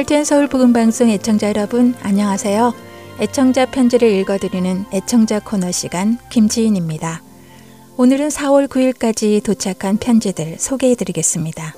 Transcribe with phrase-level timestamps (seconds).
[0.00, 2.72] 할텐 서울 복음 방송 애청자 여러분 안녕하세요.
[3.20, 7.22] 애청자 편지를 읽어드리는 애청자 코너 시간 김지인입니다.
[7.98, 11.74] 오늘은 4월 9일까지 도착한 편지들 소개해드리겠습니다.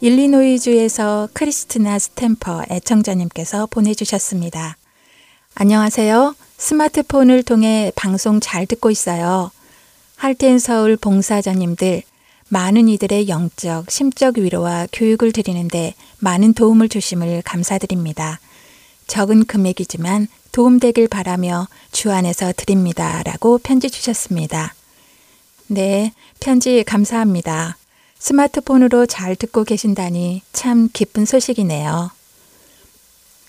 [0.00, 4.78] 일리노이주에서 크리스티나 스탬퍼 애청자님께서 보내주셨습니다.
[5.54, 6.34] 안녕하세요.
[6.56, 9.50] 스마트폰을 통해 방송 잘 듣고 있어요.
[10.16, 12.04] 할텐 서울 봉사자님들
[12.48, 18.40] 많은 이들의 영적, 심적 위로와 교육을 드리는데 많은 도움을 주심을 감사드립니다.
[19.06, 23.22] 적은 금액이지만 도움되길 바라며 주 안에서 드립니다.
[23.24, 24.74] 라고 편지 주셨습니다.
[25.66, 27.76] 네, 편지 감사합니다.
[28.18, 32.10] 스마트폰으로 잘 듣고 계신다니 참 기쁜 소식이네요.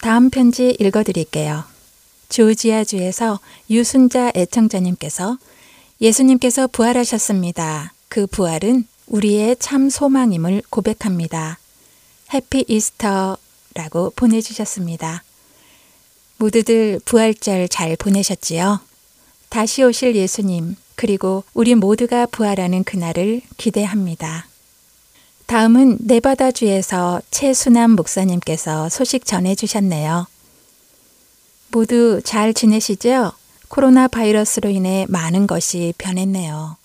[0.02, 1.63] 다음 편지 읽어드릴게요.
[2.29, 5.38] 조지아주에서 유순자 애청자님께서
[5.99, 7.93] 예수님께서 부활하셨습니다.
[8.09, 11.60] 그 부활은 우리의 참 소망임을 고백합니다.
[12.34, 15.24] 해피 이스터라고 보내주셨습니다.
[16.37, 18.80] 모두들 부활절 잘 보내셨지요?
[19.49, 24.48] 다시 오실 예수님, 그리고 우리 모두가 부활하는 그날을 기대합니다.
[25.46, 30.27] 다음은 네바다주에서 최순남 목사님께서 소식 전해주셨네요.
[31.71, 33.34] 모두 잘 지내시죠?
[33.68, 36.79] 코로나 바이러스로 인해 많은 것이 변했네요.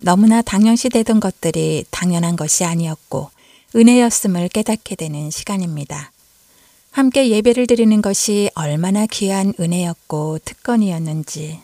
[0.00, 3.30] 너무나 당연시되던 것들이 당연한 것이 아니었고
[3.74, 6.12] 은혜였음을 깨닫게 되는 시간입니다.
[6.90, 11.60] 함께 예배를 드리는 것이 얼마나 귀한 은혜였고 특권이었는지.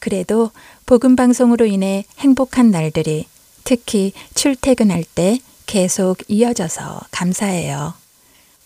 [0.00, 0.50] 그래도
[0.84, 3.26] 복음 방송으로 인해 행복한 날들이
[3.64, 7.94] 특히 출퇴근할 때 계속 이어져서 감사해요.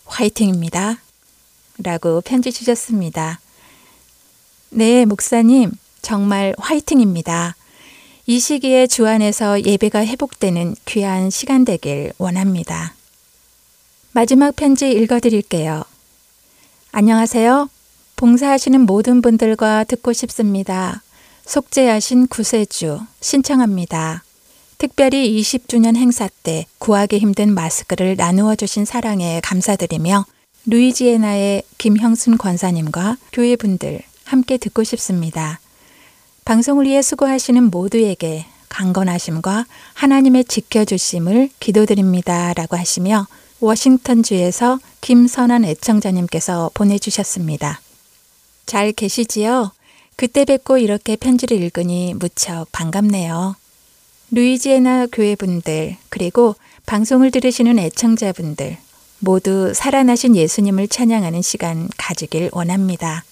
[0.05, 0.99] 화이팅입니다.
[1.83, 3.39] 라고 편지 주셨습니다.
[4.71, 5.71] 네, 목사님,
[6.01, 7.55] 정말 화이팅입니다.
[8.29, 12.93] 이 시기에 주 안에서 예배가 회복되는 귀한 시간 되길 원합니다.
[14.11, 15.85] 마지막 편지 읽어드릴게요.
[16.91, 17.69] 안녕하세요.
[18.17, 21.01] 봉사하시는 모든 분들과 듣고 싶습니다.
[21.45, 24.25] 속죄하신 구세주 신청합니다.
[24.77, 30.25] 특별히 20주년 행사 때 구하기 힘든 마스크를 나누어 주신 사랑에 감사드리며
[30.65, 35.61] 루이지애나의 김형순 권사님과 교회분들 함께 듣고 싶습니다.
[36.47, 39.65] 방송을 위해 수고하시는 모두에게 강건하심과
[39.95, 42.53] 하나님의 지켜주심을 기도드립니다.
[42.53, 43.27] 라고 하시며
[43.59, 47.81] 워싱턴주에서 김선한 애청자님께서 보내주셨습니다.
[48.65, 49.73] 잘 계시지요?
[50.15, 53.57] 그때 뵙고 이렇게 편지를 읽으니 무척 반갑네요.
[54.31, 58.77] 루이지애나 교회분들, 그리고 방송을 들으시는 애청자분들,
[59.19, 63.25] 모두 살아나신 예수님을 찬양하는 시간 가지길 원합니다.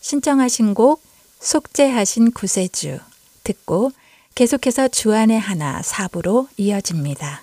[0.00, 1.06] 신청하신 곡
[1.40, 2.98] 속죄하신 구세주
[3.44, 3.92] 듣고
[4.34, 7.42] 계속해서 주안의 하나 사부로 이어집니다.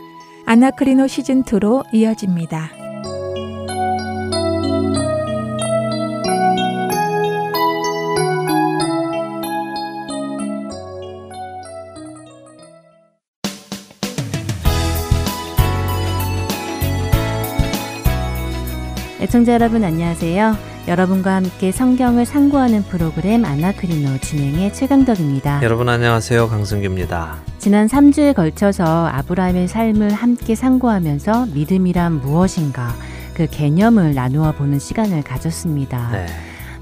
[0.45, 2.80] 아나크리노 시즌2로 이어집니다.
[19.31, 20.57] 애청자 여러분 안녕하세요.
[20.89, 25.63] 여러분과 함께 성경을 상고하는 프로그램 아나크리노 진행의 최강덕입니다.
[25.63, 26.49] 여러분 안녕하세요.
[26.49, 27.37] 강승규입니다.
[27.57, 32.93] 지난 3주에 걸쳐서 아브라함의 삶을 함께 상고하면서 믿음이란 무엇인가
[33.33, 36.09] 그 개념을 나누어 보는 시간을 가졌습니다.
[36.11, 36.25] 네.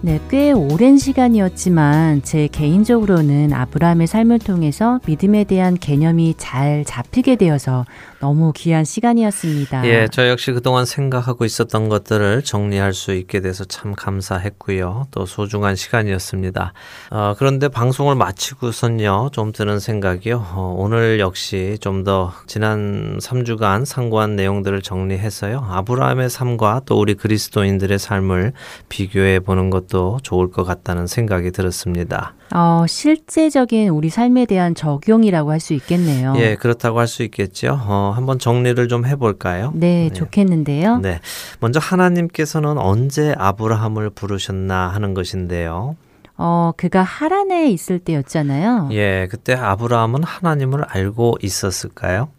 [0.02, 7.86] 네, 꽤 오랜 시간이었지만 제 개인적으로는 아브라함의 삶을 통해서 믿음에 대한 개념이 잘 잡히게 되어서
[8.20, 9.88] 너무 귀한 시간이었습니다.
[9.88, 15.08] 예, 저 역시 그동안 생각하고 있었던 것들을 정리할 수 있게 돼서 참 감사했고요.
[15.12, 16.74] 또 소중한 시간이었습니다.
[17.12, 20.38] 어, 그런데 방송을 마치고선요, 좀 드는 생각이요.
[20.56, 25.68] 어, 오늘 역시 좀 더 지난 3주간 상고한 내용들을 정리해서요.
[25.70, 28.54] 아브라함의 삶과 또 우리 그리스도인들의 삶을
[28.88, 32.36] 비교해 보는 것도 좋을 것 같다는 생각이 들었습니다.
[32.54, 36.34] 어, 실제적인 우리 삶에 대한 적용이라고 할 수 있겠네요.
[36.38, 37.80] 예, 그렇다고 할 수 있겠죠.
[37.82, 39.72] 어, 한번 정리를 좀 해볼까요?
[39.76, 40.98] 네, 네, 좋겠는데요.
[41.00, 41.20] 네.
[41.60, 45.96] 먼저 하나님께서는 언제 아브라함을 부르셨나 하는 것인데요.
[46.38, 48.90] 어, 그가 하란에 있을 때였잖아요.
[48.94, 52.30] 예, 그때 아브라함은 하나님을 알고 있었을까요?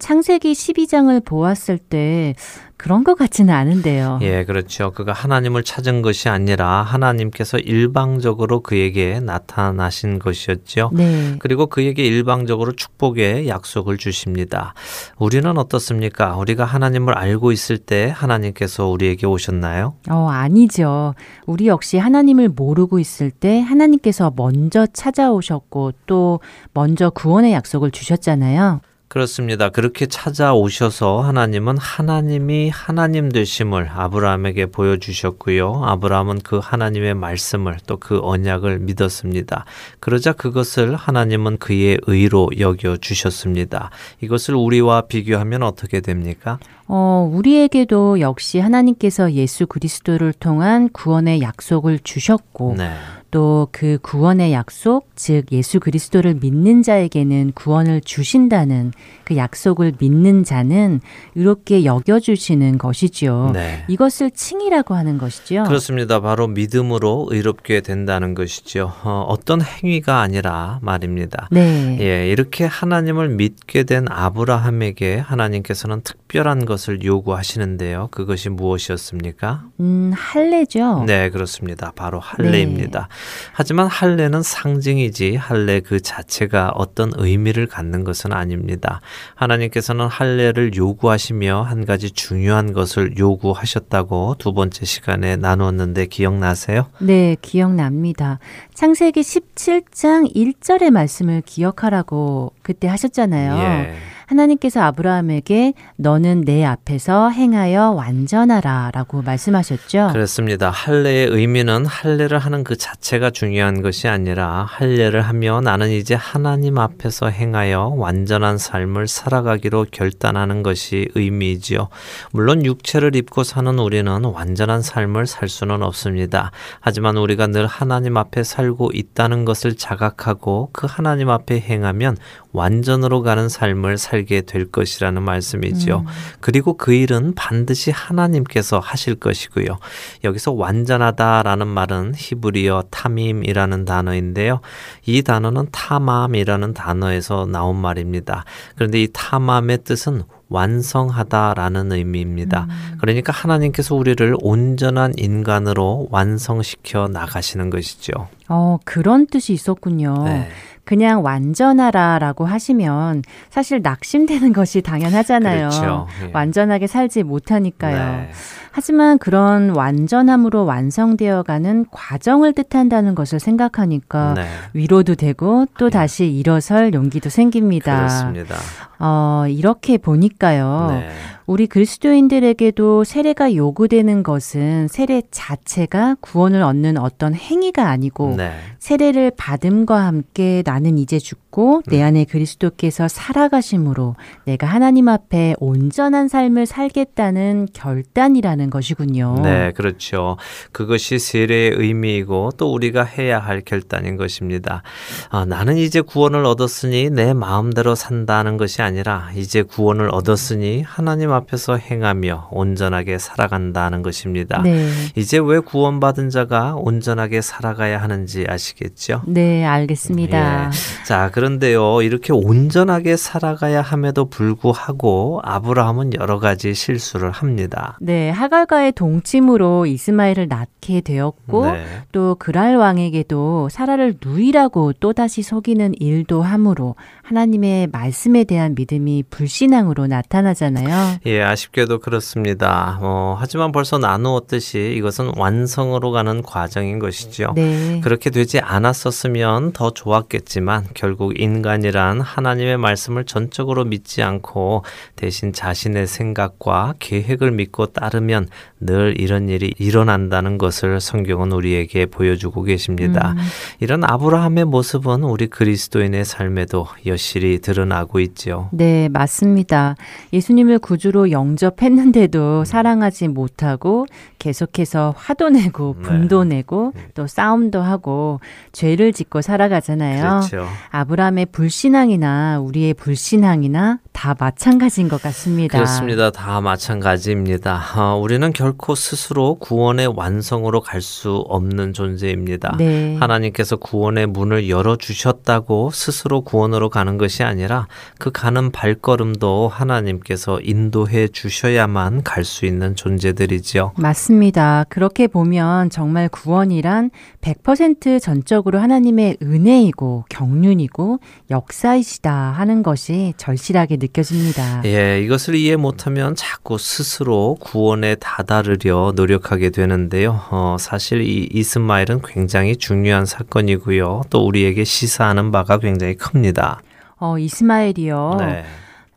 [0.00, 2.34] 창세기 12장을 보았을 때
[2.76, 4.18] 그런 것 같지는 않은데요.
[4.22, 4.90] 예, 그렇죠.
[4.90, 10.90] 그가 하나님을 찾은 것이 아니라 하나님께서 일방적으로 그에게 나타나신 것이었죠.
[10.92, 11.36] 네.
[11.38, 14.74] 그리고 그에게 일방적으로 축복의 약속을 주십니다.
[15.18, 16.36] 우리는 어떻습니까?
[16.36, 19.94] 우리가 하나님을 알고 있을 때 하나님께서 우리에게 오셨나요?
[20.10, 21.14] 어, 아니죠.
[21.46, 26.40] 우리 역시 하나님을 모르고 있을 때 하나님께서 먼저 찾아오셨고 또
[26.72, 28.80] 먼저 구원의 약속을 주셨잖아요.
[29.14, 29.68] 그렇습니다.
[29.68, 35.84] 그렇게 찾아오셔서 하나님은 하나님이 하나님 되심을 아브라함에게 보여주셨고요.
[35.84, 39.66] 아브라함은 그 하나님의 말씀을 또 그 언약을 믿었습니다.
[40.00, 43.90] 그러자 그것을 하나님은 그의 의로 여겨 주셨습니다.
[44.20, 46.58] 이것을 우리와 비교하면 어떻게 됩니까?
[46.86, 52.90] 어, 우리에게도 역시 하나님께서 예수 그리스도를 통한 구원의 약속을 주셨고 네.
[53.34, 58.92] 또그 구원의 약속, 즉 예수 그리스도를 믿는 자에게는 구원을 주신다는
[59.24, 61.00] 그 약속을 믿는 자는
[61.34, 63.50] 이렇게 여겨주시는 것이지요.
[63.52, 63.84] 네.
[63.88, 65.64] 이것을 칭이라고 하는 것이죠.
[65.64, 66.20] 그렇습니다.
[66.20, 68.92] 바로 믿음으로 의롭게 된다는 것이죠.
[69.02, 71.48] 어, 떤 행위가 아니라 말입니다.
[71.50, 71.98] 네.
[72.00, 78.08] 예, 이렇게 하나님을 믿게 된 아브라함에게 하나님께서는 특별한 것을 요구하시는데요.
[78.10, 79.64] 그것이 무엇이었습니까?
[79.80, 81.04] 음, 할례죠.
[81.06, 81.92] 네, 그렇습니다.
[81.94, 83.00] 바로 할례입니다.
[83.00, 83.06] 네.
[83.52, 89.00] 하지만 할례는 상징이지 할례 그 자체가 어떤 의미를 갖는 것은 아닙니다.
[89.34, 96.86] 하나님께서는 할례를 요구하시며 한 가지 중요한 것을 요구하셨다고 두 번째 시간에 나누었는데 기억나세요?
[96.98, 98.38] 네, 기억납니다.
[98.74, 103.54] 창세기 17장 1절의 말씀을 기억하라고 그때 하셨잖아요.
[103.56, 104.13] 예.
[104.26, 110.10] 하나님께서 아브라함에게 너는 내 앞에서 행하여 완전하라라고 말씀하셨죠.
[110.12, 110.70] 그렇습니다.
[110.70, 117.28] 할례의 의미는 할례를 하는 그 자체가 중요한 것이 아니라 할례를 하며 나는 이제 하나님 앞에서
[117.28, 121.88] 행하여 완전한 삶을 살아가기로 결단하는 것이 의미이지요.
[122.32, 126.50] 물론 육체를 입고 사는 우리는 완전한 삶을 살 수는 없습니다.
[126.80, 132.16] 하지만 우리가 늘 하나님 앞에 살고 있다는 것을 자각하고 그 하나님 앞에 행하면
[132.52, 135.98] 완전으로 가는 삶을 살게 될 것이라는 말씀이지요.
[135.98, 136.06] 음.
[136.40, 139.78] 그리고 그 일은 반드시 하나님께서 하실 것이고요.
[140.24, 144.60] 여기서 완전하다라는 말은 히브리어 타밈이라는 단어인데요.
[145.06, 148.44] 이 단어는 타맘이라는 단어에서 나온 말입니다.
[148.74, 152.66] 그런데 이 타맘의 뜻은 완성하다라는 의미입니다.
[152.68, 152.98] 음.
[153.00, 158.12] 그러니까 하나님께서 우리를 온전한 인간으로 완성시켜 나가시는 것이죠.
[158.48, 160.24] 어, 그런 뜻이 있었군요.
[160.24, 160.48] 네.
[160.84, 165.68] 그냥 완전하라라고 하시면 사실 낙심되는 것이 당연하잖아요.
[165.70, 166.06] 그렇죠.
[166.22, 166.30] 예.
[166.32, 167.96] 완전하게 살지 못하니까요.
[167.96, 168.30] 네.
[168.76, 174.48] 하지만 그런 완전함으로 완성되어가는 과정을 뜻한다는 것을 생각하니까 네.
[174.72, 175.90] 위로도 되고 또 네.
[175.92, 177.96] 다시 일어설 용기도 생깁니다.
[177.96, 178.56] 그렇습니다.
[178.98, 180.88] 어, 이렇게 보니까요.
[180.90, 181.08] 네.
[181.46, 188.52] 우리 그리스도인들에게도 세례가 요구되는 것은 세례 자체가 구원을 얻는 어떤 행위가 아니고 네.
[188.78, 192.06] 세례를 받음과 함께 나는 이제 죽고 내 음.
[192.06, 194.16] 안에 그리스도께서 살아가심으로
[194.46, 199.40] 내가 하나님 앞에 온전한 삶을 살겠다는 결단이라는 것이군요.
[199.42, 200.36] 네, 그렇죠.
[200.72, 204.82] 그것이 세례의 의미이고 또 우리가 해야 할 결단인 것입니다.
[205.30, 211.76] 아, 나는 이제 구원을 얻었으니 내 마음대로 산다는 것이 아니라 이제 구원을 얻었으니 하나님 앞에서
[211.76, 214.62] 행하며 온전하게 살아간다는 것입니다.
[214.62, 214.88] 네.
[215.16, 219.22] 이제 왜 구원받은 자가 온전하게 살아가야 하는지 아시겠죠?
[219.26, 220.66] 네, 알겠습니다.
[220.66, 221.04] 예.
[221.04, 222.02] 자, 그런데요.
[222.02, 227.98] 이렇게 온전하게 살아가야 함에도 불구하고 아브라함은 여러 가지 실수를 합니다.
[228.00, 231.84] 네, 하 갈과의 동침으로 이스마엘을 낳게 되었고 네.
[232.12, 236.94] 또 그랄 왕에게도 사라를 누이라고 또다시 속이는 일도 함으로
[237.24, 241.20] 하나님의 말씀에 대한 믿음이 불신앙으로 나타나잖아요.
[241.24, 242.98] 예, 아쉽게도 그렇습니다.
[243.00, 247.54] 어, 하지만 벌써 나누었듯이 이것은 완성으로 가는 과정인 것이죠.
[247.56, 248.00] 네.
[248.04, 254.84] 그렇게 되지 않았었으면 더 좋았겠지만 결국 인간이란 하나님의 말씀을 전적으로 믿지 않고
[255.16, 258.48] 대신 자신의 생각과 계획을 믿고 따르면
[258.80, 263.34] 늘 이런 일이 일어난다는 것을 성경은 우리에게 보여주고 계십니다.
[263.38, 263.42] 음.
[263.80, 268.68] 이런 아브라함의 모습은 우리 그리스도인의 삶에도 여 실히 드러나고 있죠.
[268.72, 269.96] 네, 맞습니다.
[270.32, 274.06] 예수님을 구주로 영접했는데도 사랑하지 못하고
[274.38, 276.02] 계속해서 화도 내고 네.
[276.02, 276.56] 분도 네.
[276.56, 278.40] 내고 또 싸움도 하고
[278.72, 280.40] 죄를 짓고 살아가잖아요.
[280.48, 280.68] 그렇죠.
[280.90, 285.76] 아브라함의 불신앙이나 우리의 불신앙이나 다 마찬가지인 것 같습니다.
[285.76, 286.30] 그렇습니다.
[286.30, 287.82] 다 마찬가지입니다.
[287.96, 292.76] 어, 우리는 결코 스스로 구원의 완성으로 갈 수 없는 존재입니다.
[292.78, 293.16] 네.
[293.16, 301.28] 하나님께서 구원의 문을 열어 주셨다고 스스로 구원으로 가는 것이 아니라 그 가는 발걸음도 하나님께서 인도해
[301.28, 303.92] 주셔야만 갈 수 있는 존재들이지요.
[303.96, 304.84] 맞습니다.
[304.88, 307.10] 그렇게 보면 정말 구원이란
[307.42, 311.18] 100% 전적으로 하나님의 은혜이고 경륜이고
[311.50, 314.82] 역사이시다 하는 것이 절실하게 느껴집니다.
[314.84, 320.40] 예, 이것을 이해 못하면 자꾸 스스로 구원에 다다르려 노력하게 되는데요.
[320.50, 324.22] 어, 사실 이 이스마엘은 굉장히 중요한 사건이고요.
[324.30, 326.80] 또 우리에게 시사하는 바가 굉장히 큽니다.
[327.18, 328.36] 어, 이스마엘이요.
[328.38, 328.64] 네.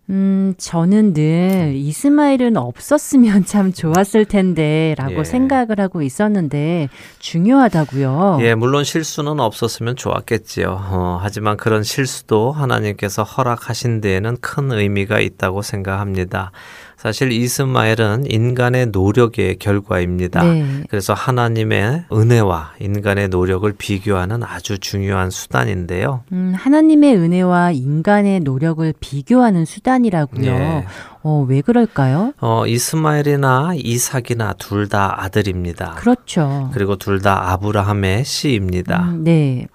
[0.10, 5.24] 음, 저는 늘 이스마일은 없었으면 참 좋았을 텐데 라고 예.
[5.24, 6.88] 생각을 하고 있었는데
[7.20, 8.40] 중요하다고요.
[8.42, 10.70] 예, 물론 실수는 없었으면 좋았겠지요.
[10.70, 16.52] 어, 하지만 그런 실수도 하나님께서 허락하신 데에는 큰 의미가 있다고 생각합니다.
[16.98, 20.44] 사실 이스마엘은 인간의 노력의 결과입니다.
[20.44, 20.84] 네.
[20.89, 26.24] 그래서 하나님의 은혜와 인간의 노력을 비교하는 아주 중요한 수단인데요.
[26.32, 30.42] 음, 하나님의 은혜와 인간의 노력을 비교하는 수단이라고요.
[30.42, 30.86] 네.
[31.22, 32.34] 어, 왜 그럴까요?
[32.39, 35.96] 어, 이스마엘이나 이삭이나 둘 다 아들입니다.
[35.96, 36.70] 그렇죠.
[36.74, 39.04] 그리고 둘 다 아브라함의 씨입니다.
[39.10, 39.68] 음, 네.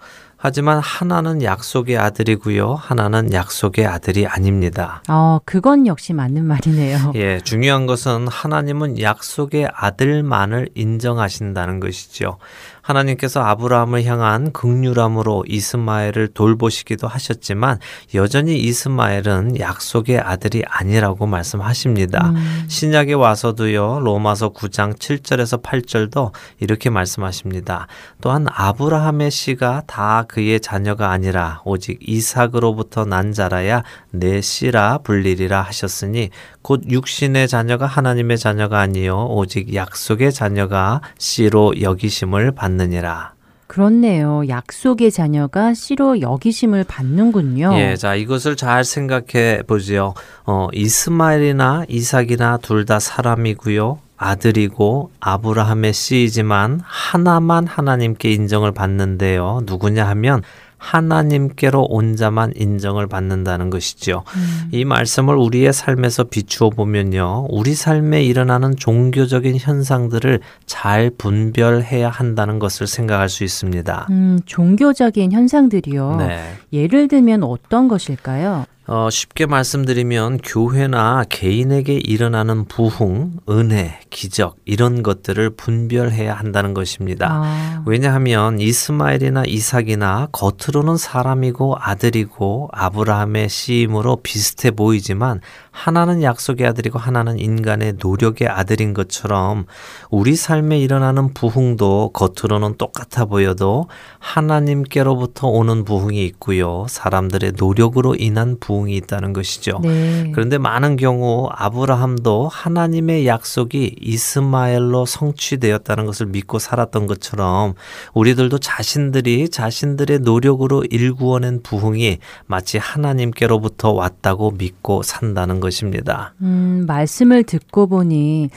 [0.45, 2.75] 하지만 하나는 약속의 아들이고요.
[2.75, 5.01] 하나는 약속의 아들이 아닙니다.
[5.09, 7.13] 어, 그건 역시 맞는 말이네요.
[7.15, 12.39] 예, 중요한 것은 하나님은 약속의 아들만을 인정하신다는 것이죠.
[12.83, 17.79] 하나님께서 아브라함을 향한 극률함으로 이스마엘을 돌보시기도 하셨지만
[18.15, 22.31] 여전히 이스마엘은 약속의 아들이 아니라고 말씀하십니다.
[22.31, 22.65] 음.
[22.69, 24.01] 신약에 와서도요.
[24.01, 27.87] 로마서 9장 7절에서 8절도 이렇게 말씀하십니다.
[28.21, 36.31] 또한 아브라함의 씨가 다 그의 자녀가 아니라 오직 이삭으로부터 난 자라야 내 씨라 불리리라 하셨으니
[36.63, 43.33] 곧 육신의 자녀가 하나님의 자녀가 아니요 오직 약속의 자녀가 씨로 여기심을 받 느니라.
[43.67, 44.43] 그렇네요.
[44.49, 47.73] 약속의 자녀가 씨로 여기심을 받는군요.
[47.77, 50.13] 예, 자 이것을 잘 생각해 보지요.
[50.45, 53.99] 어, 이스마엘이나 이삭이나 둘 다 사람이고요.
[54.19, 59.63] 아들이고 아브라함의 씨이지만 하나만 하나님께 인정을 받는데요.
[59.65, 60.43] 누구냐 하면
[60.83, 64.25] 하나님께로 온 자만 인정을 받는다는 것이죠.
[64.35, 64.69] 음.
[64.73, 67.47] 이 말씀을 우리의 삶에서 비추어 보면요.
[67.51, 74.09] 우리 삶에 일어나는 종교적인 현상들을 잘 분별해야 한다는 것을 생각할 수 있습니다.
[74.11, 76.17] 음, 종교적인 현상들이요.
[76.17, 76.41] 네.
[76.73, 78.67] 예를 들면 어떤 것일까요?
[78.89, 87.29] 어, 쉽게 말씀드리면 교회나 개인에게 일어나는 부흥, 은혜, 기적 이런 것들을 분별해야 한다는 것입니다.
[87.31, 87.83] 아.
[87.87, 95.41] 왜냐하면 이스마엘이나 이삭이나 겉으로는 사람이고 아들이고 아브라함의 씨임으로 비슷해 보이지만
[95.73, 99.65] 하나는 약속의 아들이고 하나는 인간의 노력의 아들인 것처럼
[100.11, 103.89] 우리 삶에 일어나는 부흥도 겉으로는 똑같아 보여도
[104.19, 106.87] 하나님께로부터 오는 부흥이 있고요.
[106.89, 109.81] 사람들의 노력으로 인한 부흥이 있다는 것이죠.
[109.83, 110.31] 네.
[110.35, 117.75] 그런데 많은 경우 아브라함도 하나님의 약속이 이스마엘로 성취되었다는 것을 믿고 살았던 것처럼
[118.13, 126.35] 우리들도 자신들이 자신들의 노력으로 일구어낸 부흥이 마치 하나님께로부터 왔다고 믿고 산다는 것입니다.
[126.43, 128.51] 음, 말씀을 듣고 보니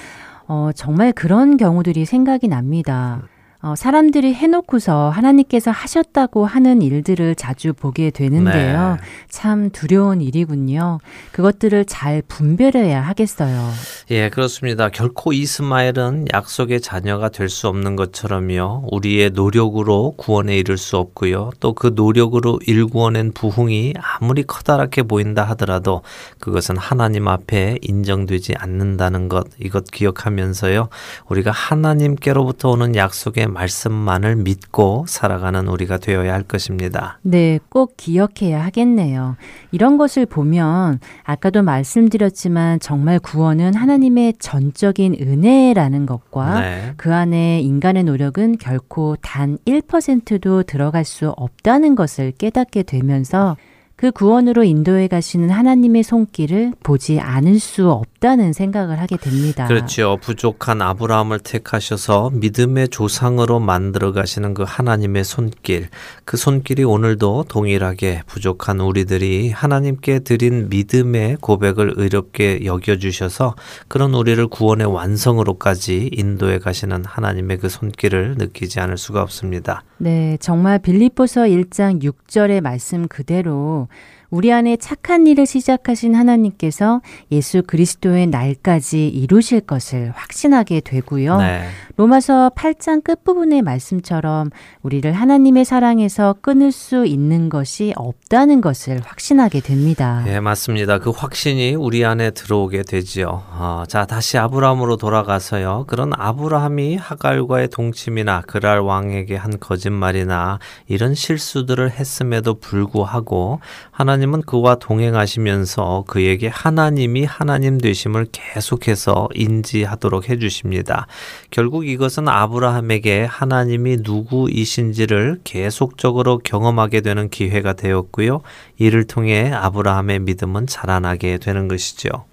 [0.47, 3.21] 어, 정말 그런 경우들이 생각이 납니다.
[3.65, 8.97] 어, 사람들이 해놓고서 하나님께서 하셨다고 하는 일들을 자주 보게 되는데요.
[9.01, 9.01] 네.
[9.28, 10.99] 참 두려운 일이군요.
[11.32, 13.71] 그것들을 잘 분별해야 하겠어요.
[14.12, 14.89] 예, 그렇습니다.
[14.89, 18.89] 결코 이스마엘은 약속의 자녀가 될 수 없는 것처럼요.
[18.91, 21.49] 우리의 노력으로 구원에 이를 수 없고요.
[21.60, 26.04] 또 그 노력으로 일구어낸 부흥이 아무리 커다랗게 보인다 하더라도
[26.39, 30.89] 그것은 하나님 앞에 인정되지 않는다는 것, 이것 기억하면서요.
[31.30, 37.20] 우리가 하나님께로부터 오는 약속의 말씀만을 믿고 살아가는 우리가 되어야 할 것입니다.
[37.24, 39.38] 네, 꼭 기억해야 하겠네요.
[39.72, 46.94] 이런 것을 보면 아까도 말씀드렸지만 정말 구원은 하나님의 전적인 은혜라는 것과 네.
[46.98, 53.56] 그 안에 인간의 노력은 결코 단 1%도 들어갈 수 없다는 것을 깨닫게 되면서
[53.97, 59.67] 그 구원으로 인도해 가시는 하나님의 손길을 보지 않을 수 없다는 생각을 하게 됩니다.
[59.67, 60.17] 그렇죠.
[60.21, 65.88] 부족한 아브라함을 택하셔서 믿음의 조상으로 만들어 가시는 그 하나님의 손길.
[66.25, 73.55] 그 손길이 오늘도 동일하게 부족한 우리들이 하나님께 드린 믿음의 고백을 의롭게 여겨 주셔서
[73.88, 79.84] 그런 우리를 구원의 완성으로까지 인도해 가시는 하나님의 그 손길을 느끼지 않을 수가 없습니다.
[79.97, 83.88] 네, 정말 빌립보서 1장 6절의 말씀 그대로
[84.36, 91.38] 우리 안에 착한 일을 시작하신 하나님께서 예수 그리스도의 날까지 이루실 것을 확신하게 되고요.
[91.38, 91.69] 네.
[91.95, 94.50] 로마서 8장 끝부분의 말씀처럼
[94.82, 100.26] 우리를 하나님의 사랑에서 끊을 수 있는 것이 없다는 것을 확신하게 됩니다.
[100.28, 101.00] 예, 맞습니다.
[101.00, 103.41] 그 확신이 우리 안에 들어오게 되지요.
[103.52, 105.86] 어, 자, 다시 아브라함으로 돌아가서요.
[105.88, 114.75] 그런 아브라함이 하갈과의 동침이나 그랄 왕에게 한 거짓말이나 이런 실수들을 했음에도 불구하고 하나님 은 그와
[114.75, 121.07] 동행하시면서 그에게 하나님이 하나님 되심을 계속해서 인지하도록 해주십니다.
[121.51, 128.41] 결국 이것은 아브라함에게 하나님이 누구이신지를 계속적으로 경험하게 되는 기회가 되었고요.
[128.77, 132.25] 이를 통해 아브라함의 믿음은 자라나게 되는 것이죠.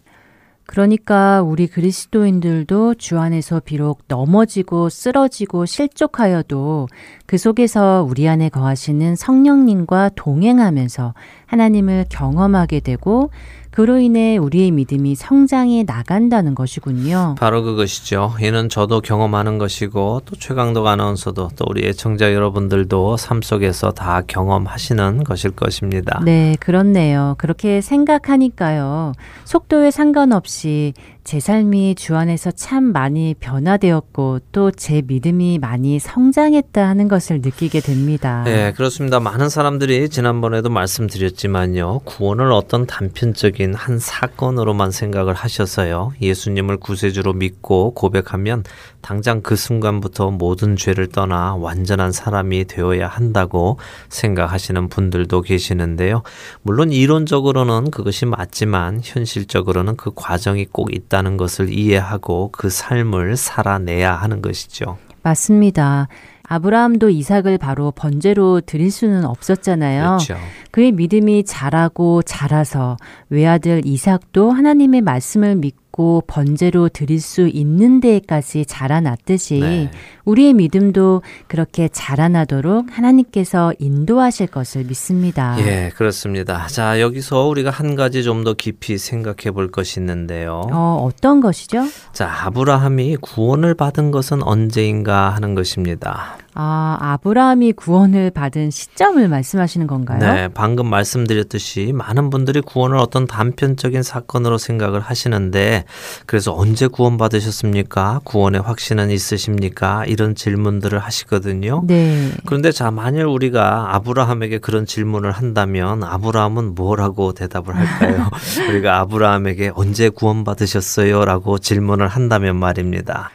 [0.72, 6.88] 그러니까 우리 그리스도인들도 주 안에서 비록 넘어지고 쓰러지고 실족하여도
[7.26, 11.12] 그 속에서 우리 안에 거하시는 성령님과 동행하면서
[11.44, 13.28] 하나님을 경험하게 되고
[13.72, 17.36] 그로 인해 우리의 믿음이 성장해 나간다는 것이군요.
[17.38, 18.34] 바로 그것이죠.
[18.40, 25.24] 이는 저도 경험하는 것이고 또 최강덕 아나운서도 또 우리 애청자 여러분들도 삶 속에서 다 경험하시는
[25.24, 26.20] 것일 것입니다.
[26.22, 27.34] 네, 그렇네요.
[27.38, 29.12] 그렇게 생각하니까요.
[29.44, 30.92] 속도에 상관없이
[31.24, 37.80] 제 삶이 주 안에서 참 많이 변화되었고 또 제 믿음이 많이 성장했다 하는 것을 느끼게
[37.80, 38.42] 됩니다.
[38.44, 39.20] 네, 그렇습니다.
[39.20, 42.00] 많은 사람들이 지난번에도 말씀드렸지만요.
[42.04, 46.14] 구원을 어떤 단편적인 한 사건으로만 생각을 하셔서요.
[46.20, 48.64] 예수님을 구세주로 믿고 고백하면
[49.02, 56.22] 당장 그 순간부터 모든 죄를 떠나 완전한 사람이 되어야 한다고 생각하시는 분들도 계시는데요.
[56.62, 64.14] 물론 이론적으로는 그것이 맞지만 현실적으로는 그 과정이 꼭 있다 는 것을 이해하고 그 삶을 살아내야
[64.14, 64.96] 하는 것이죠.
[65.22, 66.08] 맞습니다.
[66.44, 70.18] 아브라함도 이삭을 바로 번제로 드릴 수는 없었잖아요.
[70.18, 70.36] 그렇죠.
[70.70, 72.96] 그의 믿음이 자라고 자라서
[73.28, 79.90] 외아들 이삭도 하나님의 말씀을 믿고 받고 번제로 드릴 수 있는 데까지 자라났듯이 네.
[80.24, 85.56] 우리의 믿음도 그렇게 자라나도록 하나님께서 인도하실 것을 믿습니다.
[85.60, 86.66] 예, 그렇습니다.
[86.66, 90.62] 자, 여기서 우리가 한 가지 좀 더 깊이 생각해 볼 것이 있는데요.
[90.72, 91.84] 어, 어떤 것이죠?
[92.12, 96.38] 자, 아브라함이 구원을 받은 것은 언제인가 하는 것입니다.
[96.54, 100.18] 아, 아브라함이 구원을 받은 시점을 말씀하시는 건가요?
[100.18, 105.84] 네, 방금 말씀드렸듯이 많은 분들이 구원을 어떤 단편적인 사건으로 생각을 하시는데
[106.26, 108.20] 그래서 언제 구원 받으셨습니까?
[108.24, 110.04] 구원의 확신은 있으십니까?
[110.06, 111.84] 이런 질문들을 하시거든요.
[111.86, 112.30] 네.
[112.44, 118.28] 그런데 자, 만일 우리가 아브라함에게 그런 질문을 한다면 아브라함은 뭐라고 대답을 할까요?
[118.68, 121.24] 우리가 아브라함에게 언제 구원 받으셨어요?
[121.24, 123.30] 라고 질문을 한다면 말입니다.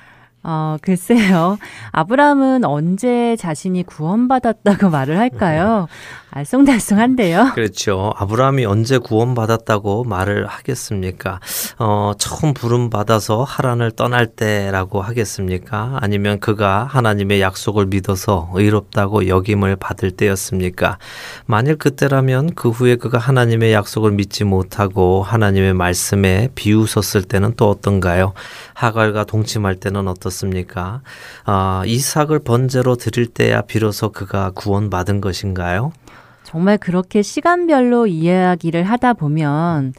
[0.50, 1.58] 어, 글쎄요.
[1.92, 5.88] 아브라함은 언제 자신이 구원받았다고 말을 할까요?
[6.32, 7.54] 알쏭달쏭한데요.
[7.56, 8.12] 그렇죠.
[8.18, 11.40] 아브라함이 언제 구원받았다고 말을 하겠습니까?
[11.80, 15.98] 어, 처음 부름 받아서 하란을 떠날 때라고 하겠습니까?
[16.02, 20.98] 아니면 그가 하나님의 약속을 믿어서 의롭다고 역임을 받을 때였습니까?
[21.46, 28.34] 만일 그때라면 그 후에 그가 하나님의 약속을 믿지 못하고 하나님의 말씀에 비웃었을 때는 또 어떤가요?
[28.74, 31.02] 하갈과 동침할 때는 어떻습니까?
[31.46, 35.94] 아, 이삭을 번제로 드릴 때야 비로소 그가 구원받은 것인가요?
[36.48, 39.92] 정말 그렇게 시간별로 이야기를 하다 보면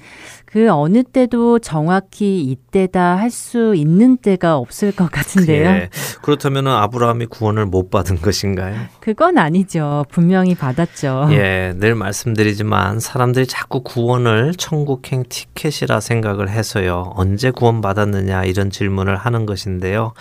[0.46, 5.68] 그 어느 때도 정확히 이때다 할 수 있는 때가 없을 것 같은데요.
[5.68, 5.90] 예.
[6.22, 8.74] 그렇다면 아브라함이 구원을 못 받은 것인가요?
[9.00, 10.06] 그건 아니죠.
[10.10, 11.28] 분명히 받았죠.
[11.32, 17.12] 예, 늘 말씀드리지만 사람들이 자꾸 구원을 천국행 티켓이라 생각을 해서요.
[17.14, 20.14] 언제 구원 받았느냐 이런 질문을 하는 것인데요.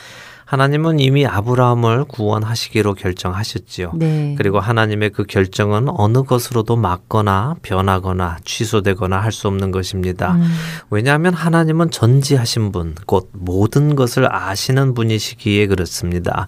[0.48, 3.92] 하나님은 이미 아브라함을 구원하시기로 결정하셨지요.
[3.96, 4.36] 네.
[4.38, 10.36] 그리고 하나님의 그 결정은 어느 것으로도 막거나 변하거나 취소되거나 할 수 없는 것입니다.
[10.36, 10.50] 음.
[10.90, 16.48] 왜냐하면 하나님은 전지하신 분, 곧 모든 것을 아시는 분이시기에 그렇습니다.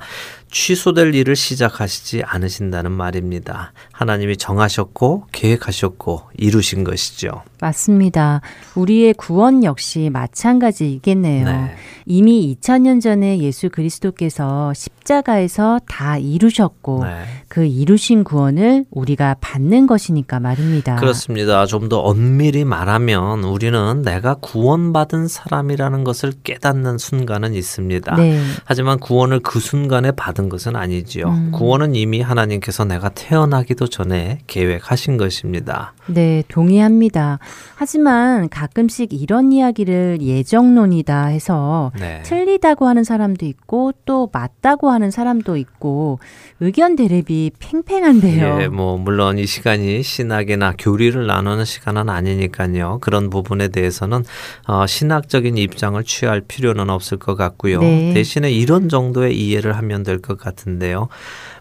[0.52, 3.74] 취소될 일을 시작하시지 않으신다는 말입니다.
[3.92, 7.44] 하나님이 정하셨고 계획하셨고 이루신 것이죠.
[7.62, 8.42] 맞습니다.
[8.76, 11.46] 우리의 구원 역시 마찬가지이겠네요.
[11.46, 11.76] 네.
[12.06, 17.24] 이미 2000년 전에 예수 그리스도께서 십자가에서 다 이루셨고 네.
[17.50, 20.96] 그 이루신 구원을 우리가 받는 것이니까 말입니다.
[20.96, 21.66] 그렇습니다.
[21.66, 28.16] 좀 더 엄밀히 말하면 우리는 내가 구원받은 사람이라는 것을 깨닫는 순간은 있습니다.
[28.16, 28.40] 네.
[28.64, 31.26] 하지만 구원을 그 순간에 받은 것은 아니지요.
[31.28, 31.52] 음.
[31.52, 35.94] 구원은 이미 하나님께서 내가 태어나기도 전에 계획하신 것입니다.
[36.08, 37.40] 네, 동의합니다.
[37.76, 42.22] 하지만 가끔씩 이런 이야기를 예정론이다 해서 네.
[42.24, 46.20] 틀리다고 하는 사람도 있고 또 맞다고 하는 사람도 있고
[46.60, 48.60] 의견 대립이 팽팽한데요.
[48.62, 53.00] 예, 뭐 물론 이 시간이 신학이나 교리를 나누는 시간은 아니니까요.
[53.02, 54.24] 그런 부분에 대해서는
[54.68, 57.80] 어, 신학적인 입장을 취할 필요는 없을 것 같고요.
[57.80, 58.14] 네.
[58.14, 61.08] 대신에 이런 정도의 이해를 하면 될 것 같은데요.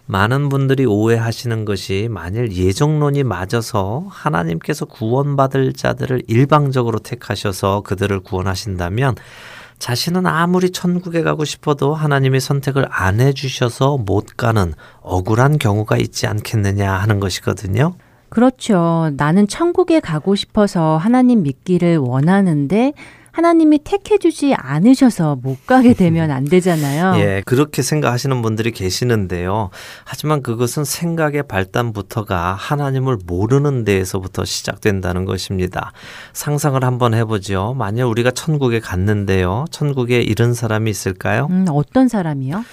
[0.05, 9.15] 많은 분들이 오해하시는 것이 만일 예정론이 맞아서 하나님께서 구원받을 자들을 일방적으로 택하셔서 그들을 구원하신다면
[9.79, 16.91] 자신은 아무리 천국에 가고 싶어도 하나님의 선택을 안 해주셔서 못 가는 억울한 경우가 있지 않겠느냐
[16.91, 17.95] 하는 것이거든요.
[18.29, 19.11] 그렇죠.
[19.17, 22.93] 나는 천국에 가고 싶어서 하나님 믿기를 원하는데
[23.31, 27.19] 하나님이 택해주지 않으셔서 못 가게 되면 안 되잖아요.
[27.21, 29.69] 예, 그렇게 생각하시는 분들이 계시는데요.
[30.03, 35.91] 하지만 그것은 생각의 발단부터가 하나님을 모르는 데에서부터 시작된다는 것입니다.
[36.33, 37.75] 상상을 한번 해보죠.
[37.77, 39.65] 만약 우리가 천국에 갔는데요.
[39.71, 41.47] 천국에 이런 사람이 있을까요?
[41.49, 42.63] 음, 어떤 사람이요?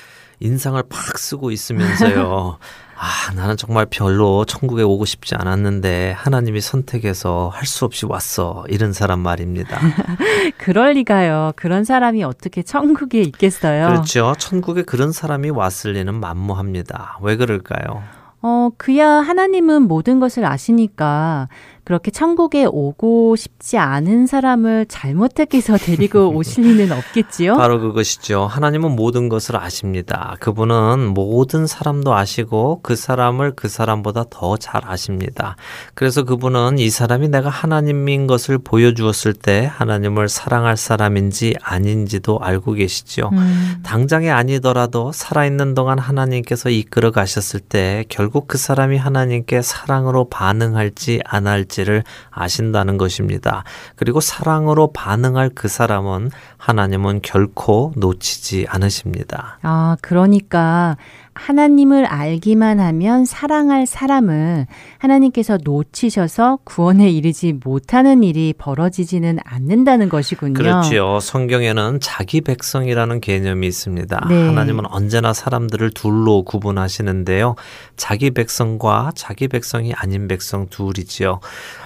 [0.40, 2.58] 인상을 팍 쓰고 있으면서요.
[2.98, 8.64] 아, 나는 정말 별로 천국에 오고 싶지 않았는데 하나님이 선택해서 할 수 없이 왔어.
[8.68, 9.78] 이런 사람 말입니다.
[10.56, 11.52] 그럴 리가요.
[11.56, 13.88] 그런 사람이 어떻게 천국에 있겠어요?
[13.88, 14.34] 그렇죠.
[14.38, 17.18] 천국에 그런 사람이 왔을 리는 만무합니다.
[17.22, 18.02] 왜 그럴까요?
[18.42, 21.48] 어, 그야 하나님은 모든 것을 아시니까
[21.86, 27.54] 그렇게 천국에 오고 싶지 않은 사람을 잘못했기서 데리고 오실 리는 없겠지요?
[27.54, 28.46] 바로 그것이죠.
[28.46, 30.34] 하나님은 모든 것을 아십니다.
[30.40, 35.54] 그분은 모든 사람도 아시고 그 사람을 그 사람보다 더 잘 아십니다.
[35.94, 43.30] 그래서 그분은 이 사람이 내가 하나님인 것을 보여주었을 때 하나님을 사랑할 사람인지 아닌지도 알고 계시죠.
[43.32, 43.76] 음.
[43.84, 51.46] 당장에 아니더라도 살아있는 동안 하나님께서 이끌어 가셨을 때 결국 그 사람이 하나님께 사랑으로 반응할지 안
[51.46, 53.64] 할지 를 아신다는 것입니다.
[53.96, 59.58] 그리고 사랑으로 반응할 그 사람은 하나님은 결코 놓치지 않으십니다.
[59.62, 60.96] 아, 그러니까
[61.36, 64.66] 하나님을 알기만 하면 사랑할 사람을
[64.98, 70.54] 하나님께서 놓치셔서 구원에 이르지 못하는 일이 벌어지지는 않는다는 것이군요.
[70.54, 71.20] 그렇죠.
[71.20, 74.26] 성경에는 자기 백성이라는 개념이 있습니다.
[74.28, 74.46] 네.
[74.46, 77.54] 하나님은 언제나 사람들을 둘로 구분하시는데요.
[77.96, 81.40] 자기 백성과 자기 백성이 아닌 백성 둘이지요.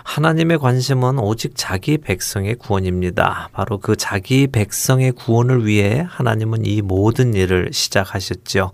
[0.05, 3.51] 하나님의 관심은 오직 자기 백성의 구원입니다.
[3.53, 8.71] 바로 그 자기 백성의 구원을 위해 하나님은 이 모든 일을 시작하셨죠.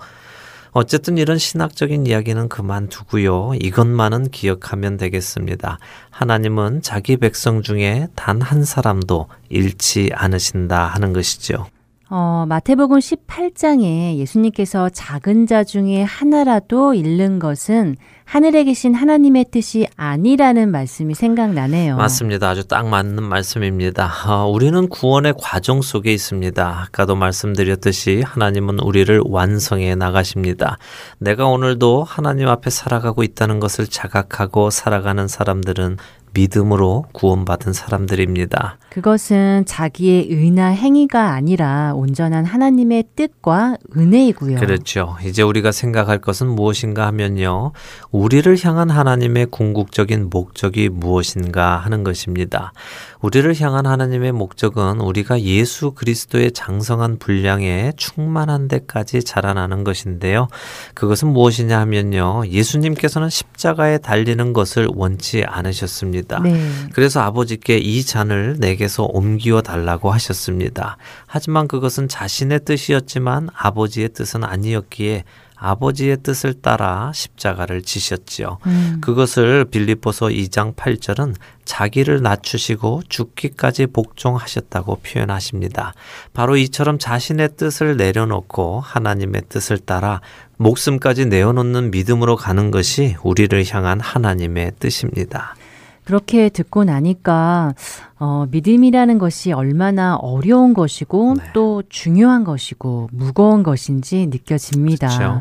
[0.78, 3.52] 어쨌든 이런 신학적인 이야기는 그만두고요.
[3.62, 5.78] 이것만은 기억하면 되겠습니다.
[6.10, 11.66] 하나님은 자기 백성 중에 단 한 사람도 잃지 않으신다 하는 것이죠.
[12.08, 20.70] 어, 마태복음 18장에 예수님께서 작은 자 중에 하나라도 잃는 것은 하늘에 계신 하나님의 뜻이 아니라는
[20.70, 21.96] 말씀이 생각나네요.
[21.96, 22.48] 맞습니다.
[22.48, 24.12] 아주 딱 맞는 말씀입니다.
[24.28, 26.82] 어, 우리는 구원의 과정 속에 있습니다.
[26.86, 30.78] 아까도 말씀드렸듯이 하나님은 우리를 완성해 나가십니다.
[31.18, 35.96] 내가 오늘도 하나님 앞에 살아가고 있다는 것을 자각하고 살아가는 사람들은
[36.34, 38.78] 믿음으로 구원받은 사람들입니다.
[38.96, 44.58] 그것은 자기의 의나 행위가 아니라 온전한 하나님의 뜻과 은혜이고요.
[44.58, 45.18] 그렇죠.
[45.22, 47.72] 이제 우리가 생각할 것은 무엇인가 하면요.
[48.10, 52.72] 우리를 향한 하나님의 궁극적인 목적이 무엇인가 하는 것입니다.
[53.20, 60.48] 우리를 향한 하나님의 목적은 우리가 예수 그리스도의 장성한 분량에 충만한 데까지 자라나는 것인데요.
[60.94, 62.44] 그것은 무엇이냐 하면요.
[62.46, 66.40] 예수님께서는 십자가에 달리는 것을 원치 않으셨습니다.
[66.40, 66.58] 네.
[66.94, 70.96] 그래서 아버지께 이 잔을 내게 서 옮기어 달라고 하셨습니다.
[71.26, 75.24] 하지만 그것은 자신의 뜻이었지만 아버지의 뜻은 아니었기에
[75.56, 78.58] 아버지의 뜻을 따라 십자가를 지셨지요.
[78.66, 78.98] 음.
[79.00, 85.94] 그것을 빌립보서 2장 8절은 자기를 낮추시고 죽기까지 복종하셨다고 표현하십니다.
[86.34, 90.20] 바로 이처럼 자신의 뜻을 내려놓고 하나님의 뜻을 따라
[90.58, 95.56] 목숨까지 내어놓는 믿음으로 가는 것이 우리를 향한 하나님의 뜻입니다.
[96.06, 97.74] 그렇게 듣고 나니까
[98.20, 101.42] 어, 믿음이라는 것이 얼마나 어려운 것이고 네.
[101.52, 105.08] 또 중요한 것이고 무거운 것인지 느껴집니다.
[105.08, 105.40] 그렇죠.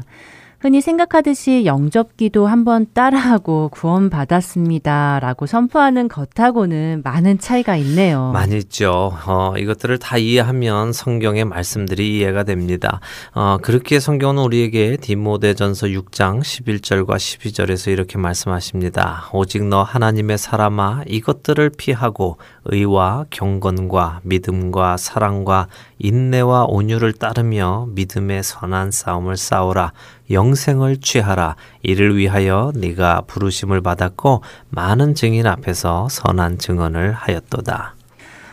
[0.59, 5.19] 흔히 생각하듯이 영접기도 한번 따라하고 구원받았습니다.
[5.19, 8.31] 라고 선포하는 것하고는 많은 차이가 있네요.
[8.31, 9.13] 많이 있죠.
[9.27, 12.99] 어, 이것들을 다 이해하면 성경의 말씀들이 이해가 됩니다.
[13.33, 19.29] 어, 그렇게 성경은 우리에게 디모데전서 6장 11절과 12절에서 이렇게 말씀하십니다.
[19.33, 25.67] 오직 너 하나님의 사람아 이것들을 피하고 의와 경건과 믿음과 사랑과
[25.99, 29.93] 인내와 온유를 따르며 믿음의 선한 싸움을 싸우라.
[30.29, 37.95] 영생을 취하라 이를 위하여 네가 부르심을 받았고 많은 증인 앞에서 선한 증언을 하였도다.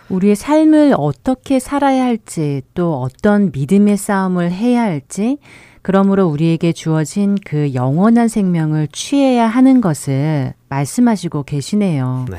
[0.09, 5.39] 우리의 삶을 어떻게 살아야 할지 또 어떤 믿음의 싸움을 해야 할지
[5.81, 12.27] 그러므로 우리에게 주어진 그 영원한 생명을 취해야 하는 것을 말씀하시고 계시네요.
[12.31, 12.39] 네.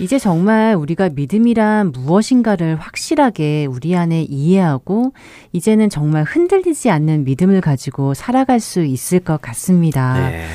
[0.00, 5.12] 이제 정말 우리가 믿음이란 무엇인가를 확실하게 우리 안에 이해하고
[5.52, 10.30] 이제는 정말 흔들리지 않는 믿음을 가지고 살아갈 수 있을 것 같습니다.
[10.30, 10.46] 네.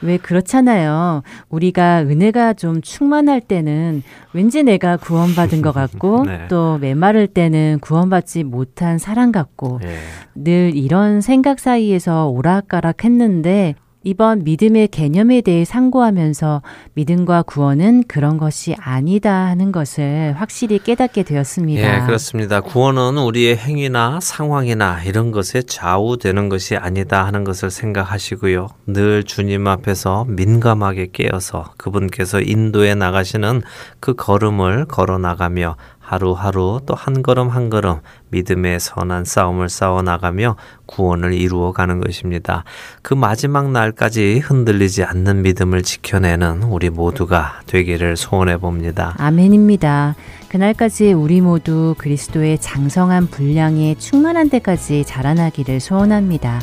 [0.00, 1.22] 왜 그렇잖아요.
[1.48, 6.46] 우리가 은혜가 좀 충만할 때는 왠지 내가 구원받은 것 같고 네.
[6.48, 9.96] 또 메마를 때는 구원받지 못한 사람 같고 네.
[10.34, 16.62] 늘 이런 생각 사이에서 오락가락 했는데 이번 믿음의 개념에 대해 상고하면서
[16.94, 22.02] 믿음과 구원은 그런 것이 아니다 하는 것을 확실히 깨닫게 되었습니다.
[22.02, 22.60] 예, 그렇습니다.
[22.60, 28.68] 구원은 우리의 행위나 상황이나 이런 것에 좌우되는 것이 아니다 하는 것을 생각하시고요.
[28.86, 33.62] 늘 주님 앞에서 민감하게 깨어서 그분께서 인도해 나가시는
[33.98, 35.76] 그 걸음을 걸어 나가며
[36.08, 37.96] 하루하루 또 한 걸음 한 걸음
[38.30, 42.64] 믿음의 선한 싸움을 싸워 나가며 구원을 이루어 가는 것입니다.
[43.02, 49.14] 그 마지막 날까지 흔들리지 않는 믿음을 지켜내는 우리 모두가 되기를 소원해 봅니다.
[49.18, 50.16] 아멘입니다.
[50.48, 56.60] 그날까지 우리 모두 그리스도의 장성한 분량에 충만한 데까지 자라나기를 소원합니다.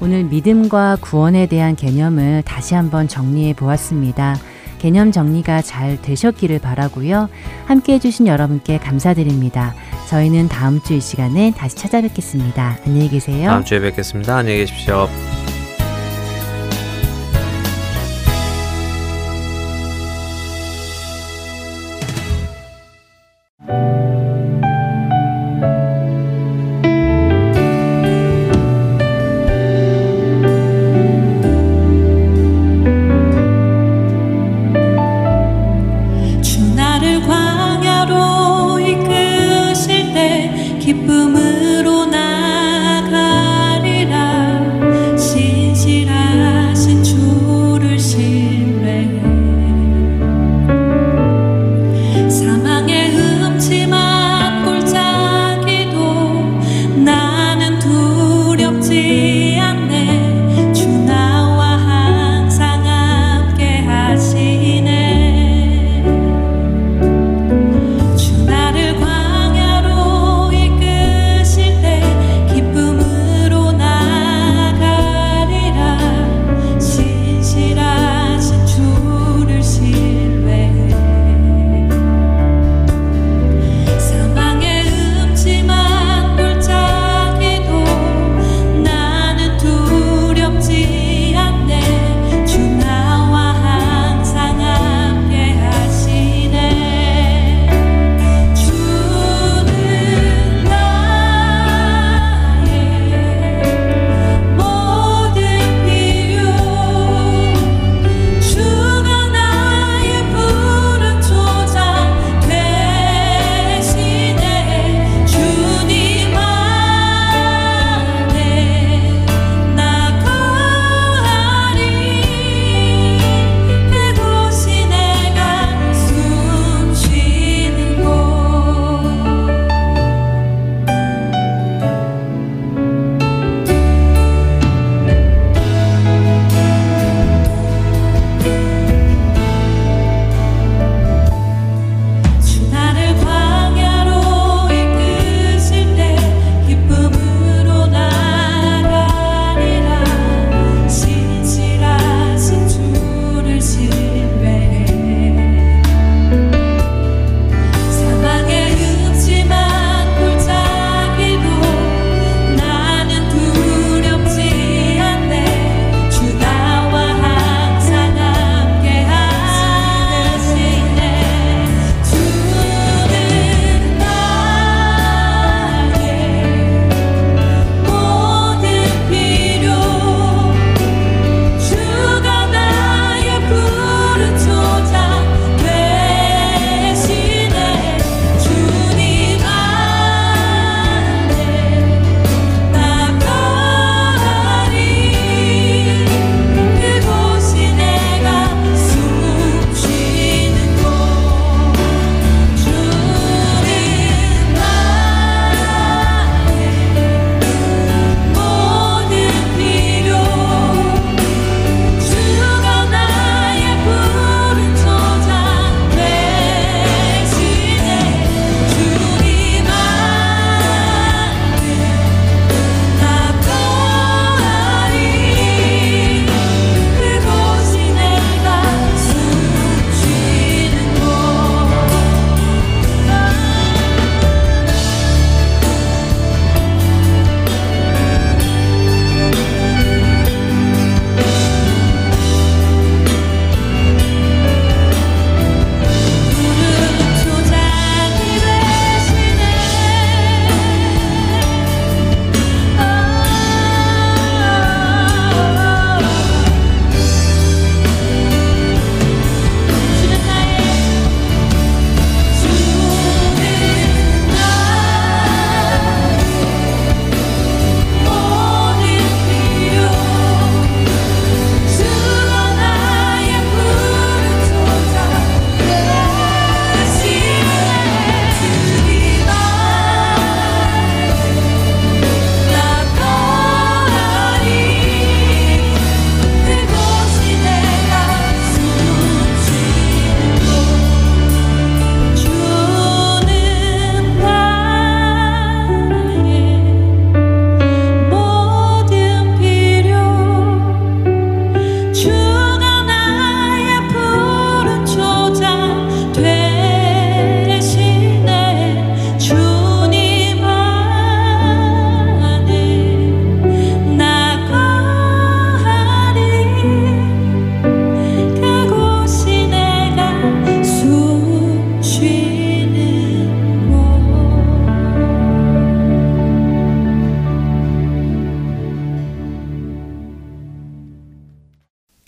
[0.00, 4.36] 오늘 믿음과 구원에 대한 개념을 다시 한번 정리해 보았습니다.
[4.78, 7.28] 개념 정리가 잘 되셨기를 바라고요.
[7.66, 9.74] 함께 해주신 여러분께 감사드립니다.
[10.08, 12.78] 저희는 다음 주 이 시간에 다시 찾아뵙겠습니다.
[12.86, 13.50] 안녕히 계세요.
[13.50, 14.36] 다음 주에 뵙겠습니다.
[14.36, 15.08] 안녕히 계십시오.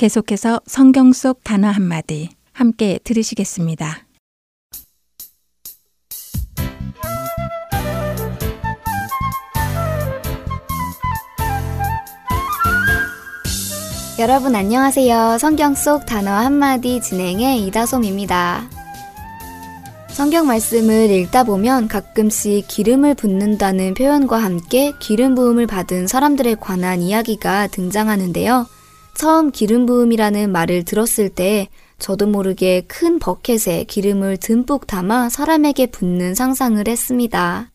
[0.01, 4.07] 계속해서 성경 속 단어 한마디 함께 들으시겠습니다.
[14.19, 15.37] 여러분 안녕하세요.
[15.39, 18.71] 성경 속 단어 한마디 진행의 이다솜입니다.
[20.09, 27.67] 성경 말씀을 읽다 보면 가끔씩 기름을 붓는다는 표현과 함께 기름 부음을 받은 사람들에 관한 이야기가
[27.67, 28.80] 등장하는데요.
[29.21, 31.69] 처음 기름 부음이라는 말을 들었을 때
[31.99, 37.71] 저도 모르게 큰 버켓에 기름을 듬뿍 담아 사람에게 붓는 상상을 했습니다.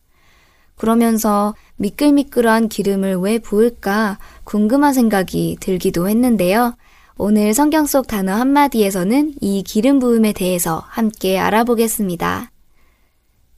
[0.74, 6.74] 그러면서 미끌미끌한 기름을 왜 부을까 궁금한 생각이 들기도 했는데요.
[7.16, 12.50] 오늘 성경 속 단어 한마디에서는 이 기름 부음에 대해서 함께 알아보겠습니다.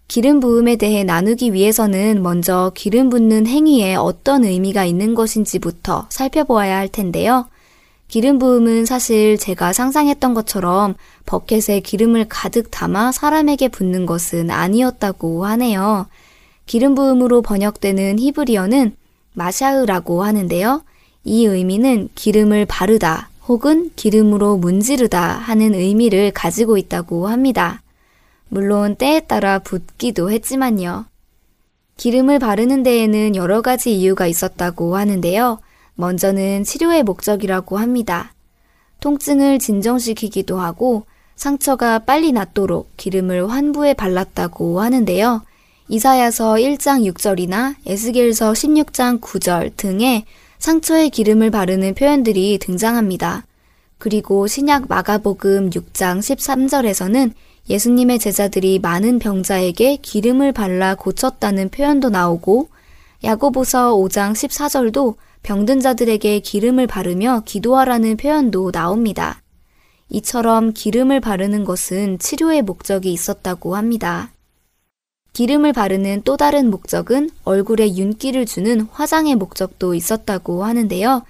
[0.09, 6.89] 기름 부음에 대해 나누기 위해서는 먼저 기름 붓는 행위에 어떤 의미가 있는 것인지부터 살펴보아야 할
[6.89, 7.47] 텐데요.
[8.09, 10.95] 기름 부음은 사실 제가 상상했던 것처럼
[11.27, 16.07] 버켓에 기름을 가득 담아 사람에게 붓는 것은 아니었다고 하네요.
[16.65, 18.97] 기름 부음으로 번역되는 히브리어는
[19.35, 20.83] 마샤으라고 하는데요.
[21.25, 27.83] 이 의미는 기름을 바르다 혹은 기름으로 문지르다 하는 의미를 가지고 있다고 합니다.
[28.49, 31.05] 물론 때에 따라 붓기도 했지만요.
[31.99, 35.59] 기름을 바르는 데에는 여러 가지 이유가 있었다고 하는데요.
[35.99, 38.33] 먼저는 치료의 목적이라고 합니다.
[39.01, 45.43] 통증을 진정시키기도 하고 상처가 빨리 낫도록 기름을 환부에 발랐다고 하는데요.
[45.89, 50.25] 이사야서 1장 6절이나 에스겔서 16장 9절 등의
[50.61, 53.45] 상처에 기름을 바르는 표현들이 등장합니다.
[53.99, 57.33] 그리고 신약 마가복음 6장 13절에서는
[57.69, 62.69] 예수님의 제자들이 많은 병자에게 기름을 발라 고쳤다는 표현도 나오고
[63.25, 69.43] 야고보서 5장 14절도 병든 자들에게 기름을 바르며 기도하라는 표현도 나옵니다.
[70.11, 74.33] 이처럼 기름을 바르는 것은 치료의 목적이 있었다고 합니다.
[75.33, 81.23] 기름을 바르는 또 다른 목적은 얼굴에 윤기를 주는 화장의 목적도 있었다고 하는데요.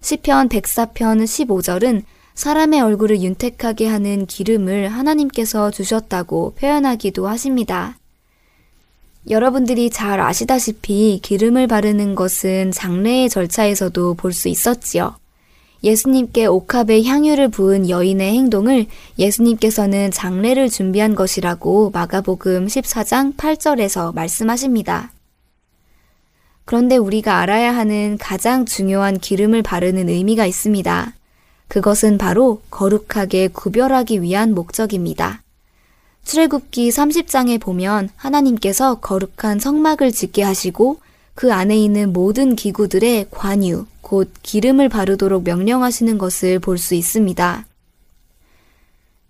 [0.00, 2.02] 시편 104편 15절은
[2.34, 7.98] 사람의 얼굴을 윤택하게 하는 기름을 하나님께서 주셨다고 표현하기도 하십니다.
[9.30, 15.14] 여러분들이 잘 아시다시피 기름을 바르는 것은 장례의 절차에서도 볼 수 있었지요.
[15.84, 18.86] 예수님께 옥합에 향유를 부은 여인의 행동을
[19.18, 25.12] 예수님께서는 장례를 준비한 것이라고 마가복음 14장 8절에서 말씀하십니다.
[26.64, 31.14] 그런데 우리가 알아야 하는 가장 중요한 기름을 바르는 의미가 있습니다.
[31.66, 35.41] 그것은 바로 거룩하게 구별하기 위한 목적입니다.
[36.24, 40.98] 출애굽기 30장에 보면 하나님께서 거룩한 성막을 짓게 하시고
[41.34, 47.66] 그 안에 있는 모든 기구들의 관유, 곧 기름을 바르도록 명령하시는 것을 볼 수 있습니다.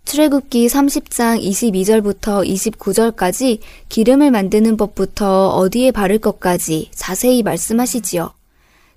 [0.04, 8.32] 출애굽기 30장 22절부터 29절까지 기름을 만드는 법부터 어디에 바를 것까지 자세히 말씀하시지요.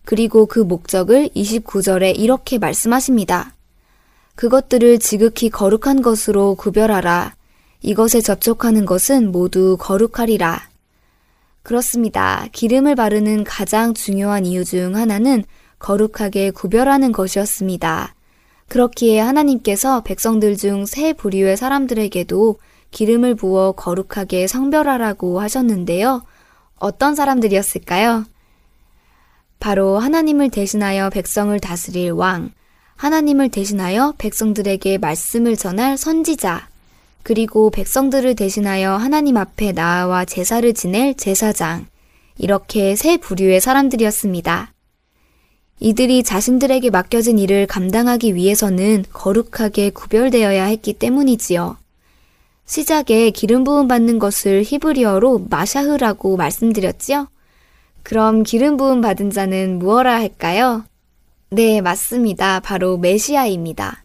[0.04, 3.54] 그리고 그 목적을 29절에 이렇게 말씀하십니다.
[4.36, 7.36] 그것들을 지극히 거룩한 것으로 구별하라.
[7.86, 10.60] 이것에 접촉하는 것은 모두 거룩하리라.
[11.62, 12.48] 그렇습니다.
[12.52, 15.44] 기름을 바르는 가장 중요한 이유 중 하나는
[15.78, 18.16] 거룩하게 구별하는 것이었습니다.
[18.70, 22.58] 그렇기에 하나님께서 백성들 중 세 부류의 사람들에게도
[22.90, 26.24] 기름을 부어 거룩하게 성별하라고 하셨는데요.
[26.80, 28.26] 어떤 사람들이었을까요?
[29.60, 32.50] 바로 하나님을 대신하여 백성을 다스릴 왕,
[32.96, 36.70] 하나님을 대신하여 백성들에게 말씀을 전할 선지자,
[37.26, 41.88] 그리고 백성들을 대신하여 하나님 앞에 나아와 제사를 지낼 제사장,
[42.38, 44.72] 이렇게 세 부류의 사람들이었습니다.
[45.80, 51.78] 이들이 자신들에게 맡겨진 일을 감당하기 위해서는 거룩하게 구별되어야 했기 때문이지요.
[52.68, 57.28] 시작에 기름 부음 받는 것을 히브리어로 마샤흐라고 말씀드렸지요?
[58.04, 60.84] 그럼 기름 부음 받은 자는 무엇라 할까요?
[61.50, 62.60] 네, 맞습니다.
[62.60, 64.05] 바로 메시아입니다.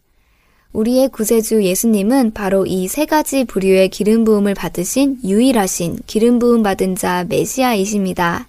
[0.73, 6.95] 우리의 구세주 예수님은 바로 이 세 가지 부류의 기름 부음을 받으신 유일하신 기름 부음 받은
[6.95, 8.47] 자 메시아이십니다.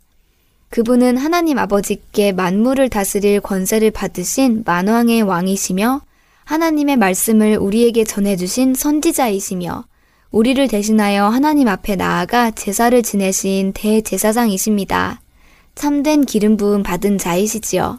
[0.71, 6.01] 그분은 하나님 아버지께 만물을 다스릴 권세를 받으신 만왕의 왕이시며
[6.45, 9.85] 하나님의 말씀을 우리에게 전해주신 선지자이시며
[10.31, 15.21] 우리를 대신하여 하나님 앞에 나아가 제사를 지내신 대제사장이십니다.
[15.75, 17.99] 참된 기름 부음 받은 자이시지요.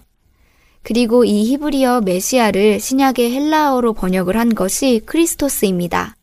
[0.84, 6.16] 그리고 이 히브리어 메시아를 신약의 헬라어로 번역을 한 것이 크리스토스입니다.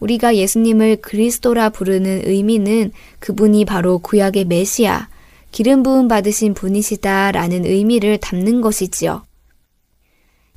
[0.00, 2.90] 우리가 예수님을 그리스도라 부르는 의미는
[3.20, 5.08] 그분이 바로 구약의 메시아,
[5.52, 9.24] 기름 부음 받으신 분이시다라는 의미를 담는 것이지요.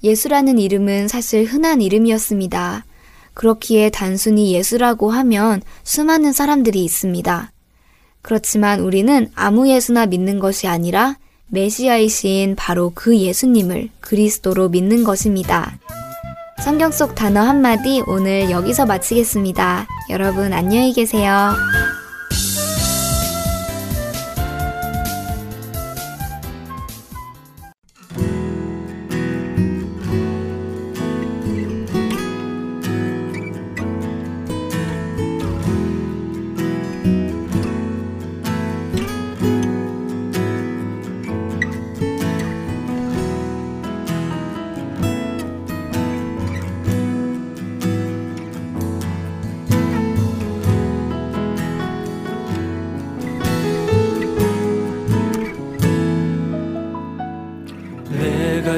[0.03, 2.85] 예수라는 이름은 사실 흔한 이름이었습니다.
[3.35, 7.51] 그렇기에 단순히 예수라고 하면 수많은 사람들이 있습니다.
[8.23, 11.17] 그렇지만 우리는 아무 예수나 믿는 것이 아니라
[11.49, 15.77] 메시아이신 바로 그 예수님을 그리스도로 믿는 것입니다.
[16.63, 19.87] 성경 속 단어 한마디 오늘 여기서 마치겠습니다.
[20.09, 21.53] 여러분 안녕히 계세요.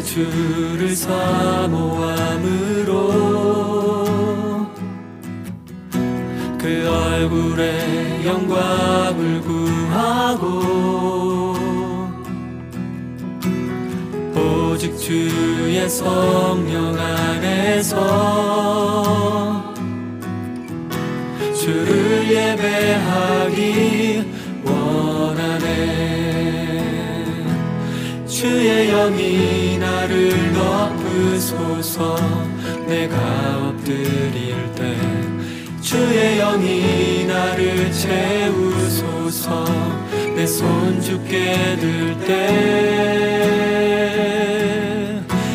[0.09, 1.69] 주를 사모함으로
[6.57, 10.47] 그 얼굴의 영광을 구하고
[14.35, 17.95] 오직 주의 성령 안에서
[21.53, 24.23] 주를 예배하기
[24.65, 26.09] 원하네.
[28.25, 29.58] 주의 영이
[30.09, 32.15] 나를 덮으소서.
[32.87, 33.15] 내가
[33.69, 34.97] 엎드릴 때
[35.81, 39.65] 주의 영이 나를 채우소서.
[40.35, 42.49] 내손 주께 들때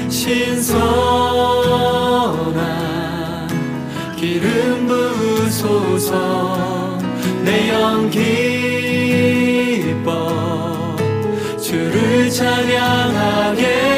[0.08, 0.78] 신선한
[4.16, 6.14] 기름 부으소서.
[7.44, 8.22] 내 영 기뻐.
[11.60, 13.93] 주를 찬양하게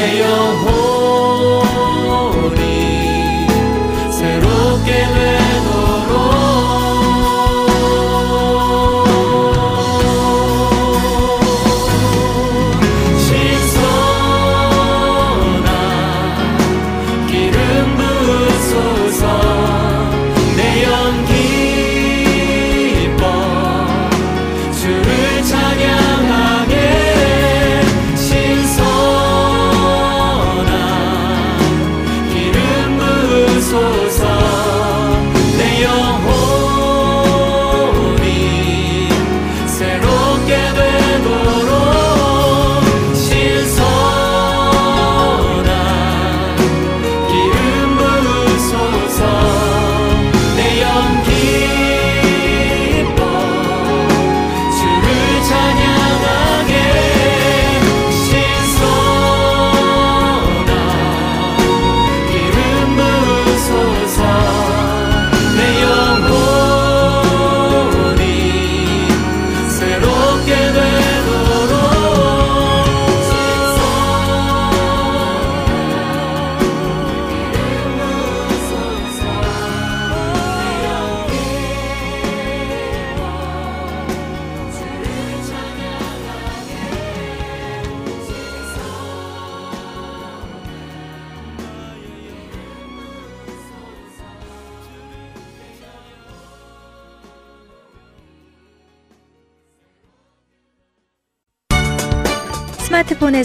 [0.00, 0.79] 기름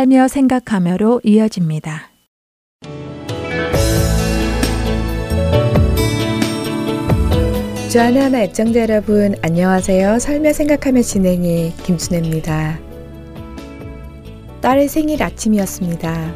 [0.00, 2.08] 살며 생각하며로 이어집니다.
[7.92, 10.18] 주안의 하나 애청자 여러분 안녕하세요.
[10.18, 12.78] 살며 생각하며 진행의 김순혜입니다.
[14.62, 16.34] 딸의 생일 아침이었습니다.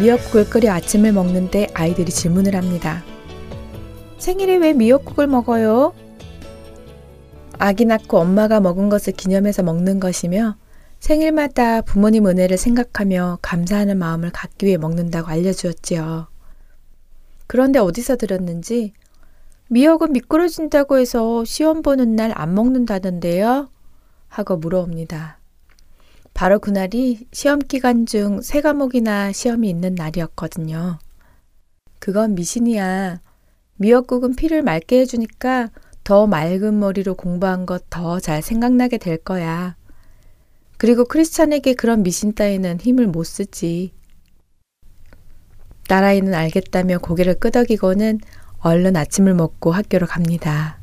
[0.00, 3.04] 미역국을 끓여 아침을 먹는데 아이들이 질문을 합니다.
[4.18, 5.94] 생일에 왜 미역국을 먹어요?
[7.56, 10.56] 아기 낳고 엄마가 먹은 것을 기념해서 먹는 것이며
[11.00, 16.28] 생일마다 부모님 은혜를 생각하며 감사하는 마음을 갖기 위해 먹는다고 알려주었지요.
[17.46, 18.92] 그런데 어디서 들었는지
[19.68, 23.70] 미역은 미끄러진다고 해서 시험 보는 날 안 먹는다던데요?
[24.28, 25.38] 하고 물어옵니다.
[26.34, 30.98] 바로 그날이 시험 기간 중 세 과목이나 시험이 있는 날이었거든요.
[31.98, 33.20] 그건 미신이야.
[33.76, 35.70] 미역국은 피를 맑게 해주니까
[36.04, 39.76] 더 맑은 머리로 공부한 것 더 잘 생각나게 될 거야.
[40.80, 43.92] 그리고 크리스찬에게 그런 미신 따위는 힘을 못 쓰지.
[45.88, 48.18] 딸아이는 알겠다며 고개를 끄덕이고는
[48.60, 50.80] 얼른 아침을 먹고 학교로 갑니다.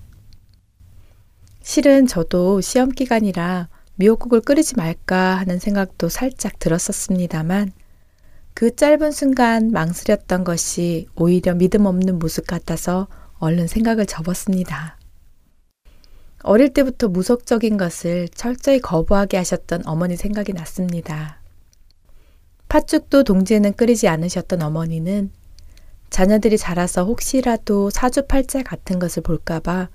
[1.63, 7.71] 실은 저도 시험 기간이라 미역국을 끓이지 말까 하는 생각도 살짝 들었었습니다만
[8.53, 13.07] 그 짧은 순간 망설였던 것이 오히려 믿음 없는 모습 같아서
[13.39, 14.96] 얼른 생각을 접었습니다.
[16.43, 21.39] 어릴 때부터 무속적인 것을 철저히 거부하게 하셨던 어머니 생각이 났습니다.
[22.69, 25.31] 팥죽도 동지에는 끓이지 않으셨던 어머니는
[26.09, 29.89] 자녀들이 자라서 혹시라도 사주팔자 같은 것을 볼까봐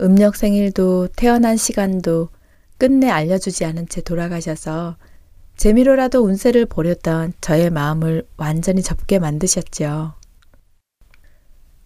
[0.00, 2.28] 음력 생일도 태어난 시간도
[2.78, 4.96] 끝내 알려주지 않은 채 돌아가셔서
[5.56, 10.14] 재미로라도 운세를 보렸던 저의 마음을 완전히 접게 만드셨죠.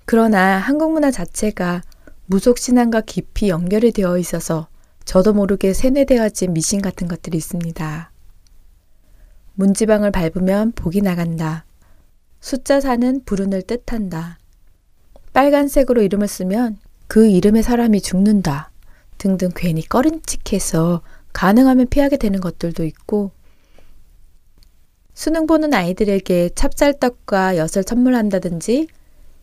[0.04, 1.82] 그러나 한국 문화 자체가
[2.26, 4.68] 무속신앙과 깊이 연결이 되어 있어서
[5.04, 8.10] 저도 모르게 세뇌되어진 미신 같은 것들이 있습니다.
[9.54, 11.64] 문지방을 밟으면 복이 나간다.
[12.40, 14.38] 숫자 4는 불운을 뜻한다.
[15.32, 18.70] 빨간색으로 이름을 쓰면 그 이름의 사람이 죽는다.
[19.18, 21.02] 등등 괜히 꺼림칙해서
[21.32, 23.32] 가능하면 피하게 되는 것들도 있고
[25.12, 28.88] 수능 보는 아이들에게 찹쌀떡과 엿을 선물한다든지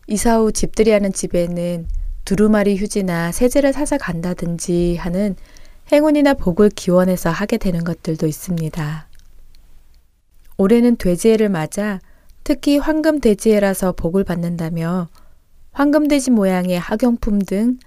[0.08, 1.86] 이사 후 집들이 하는 집에는
[2.24, 5.36] 두루마리 휴지나 세제를 사서 간다든지 하는
[5.92, 9.08] 행운이나 복을 기원해서 하게 되는 것들도 있습니다.
[10.56, 12.00] 올해는 돼지해를 맞아
[12.44, 15.08] 특히 황금 돼지해라서 복을 받는다며
[15.72, 17.78] 황금 돼지 모양의 학용품 등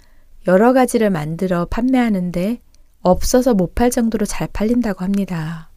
[0.46, 2.60] 여러 가지를 만들어 판매하는데
[3.00, 5.70] 없어서 못 팔 정도로 잘 팔린다고 합니다.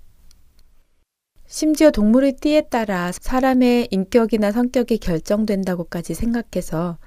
[1.47, 6.97] 심지어 동물의 띠에 따라 사람의 인격이나 성격이 결정된다고까지 생각해서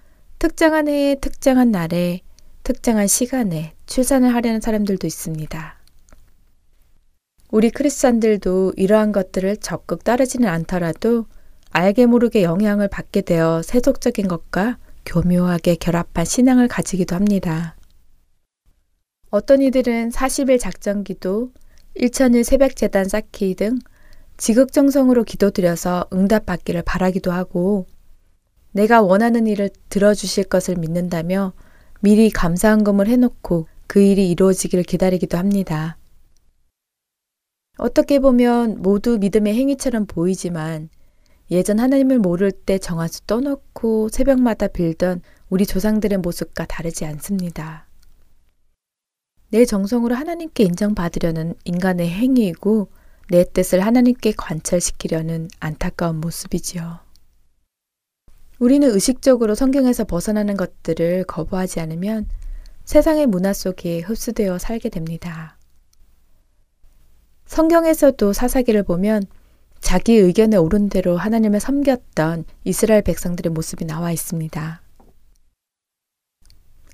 [0.42, 2.18] 특정한 해에 특정한 날에
[2.64, 5.78] 특정한 시간에 출산을 하려는 사람들도 있습니다.
[7.52, 11.26] 우리 크리스찬들도 이러한 것들을 적극 따르지는 않더라도
[11.70, 17.76] 알게 모르게 영향을 받게 되어 세속적인 것과 교묘하게 결합한 신앙을 가지기도 합니다.
[19.30, 21.52] 어떤 이들은 40일 작전 기도,
[21.96, 23.78] 1천일 새벽 재단 쌓기 등
[24.38, 27.86] 지극정성으로 기도드려서 응답받기를 바라기도 하고
[28.72, 31.52] 내가 원하는 일을 들어주실 것을 믿는다며
[32.00, 35.98] 미리 감사한금을 해놓고 그 일이 이루어지기를 기다리기도 합니다.
[37.78, 40.88] 어떻게 보면 모두 믿음의 행위처럼 보이지만
[41.50, 45.20] 예전 하나님을 모를 때 정화수 떠놓고 새벽마다 빌던
[45.50, 47.86] 우리 조상들의 모습과 다르지 않습니다.
[49.50, 52.88] 내 정성으로 하나님께 인정받으려는 인간의 행위이고
[53.28, 57.11] 내 뜻을 하나님께 관철시키려는 안타까운 모습이지요.
[58.62, 62.28] 우리는 의식적으로 성경에서 벗어나는 것들을 거부하지 않으면
[62.84, 65.58] 세상의 문화 속에 흡수되어 살게 됩니다.
[67.46, 69.24] 성경에서도 사사기를 보면
[69.80, 74.80] 자기 의견에 옳은 대로 하나님을 섬겼던 이스라엘 백성들의 모습이 나와 있습니다.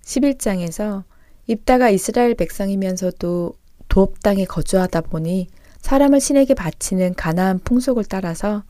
[0.04, 1.04] 11장에서
[1.48, 3.52] 입다가 이스라엘 백성이면서도
[3.90, 5.48] 도업 땅에 거주하다 보니
[5.82, 8.64] 사람을 신에게 바치는 가나안 풍속을 따라서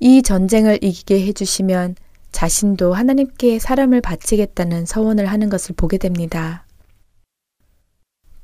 [0.00, 1.94] 이 전쟁을 이기게 해주시면
[2.32, 6.66] 자신도 하나님께 사람을 바치겠다는 서원을 하는 것을 보게 됩니다.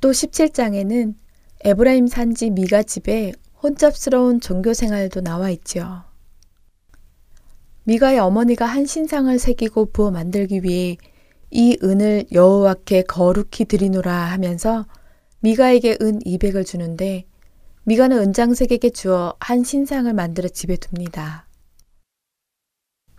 [0.01, 1.15] 또 17장에는
[1.65, 3.33] 에브라임 산지 미가 집에
[3.63, 6.05] 혼잡스러운 종교 생활도 나와 있지요.
[7.85, 10.97] 미가의 어머니가 한 신상을 새기고 부어 만들기 위해
[11.51, 14.87] 이 은을 여호와께 거룩히 드리노라 하면서
[15.41, 17.25] 미가에게 은 200을 주는데
[17.85, 21.46] 미가는 은장색에게 주어 한 신상을 만들어 집에 둡니다.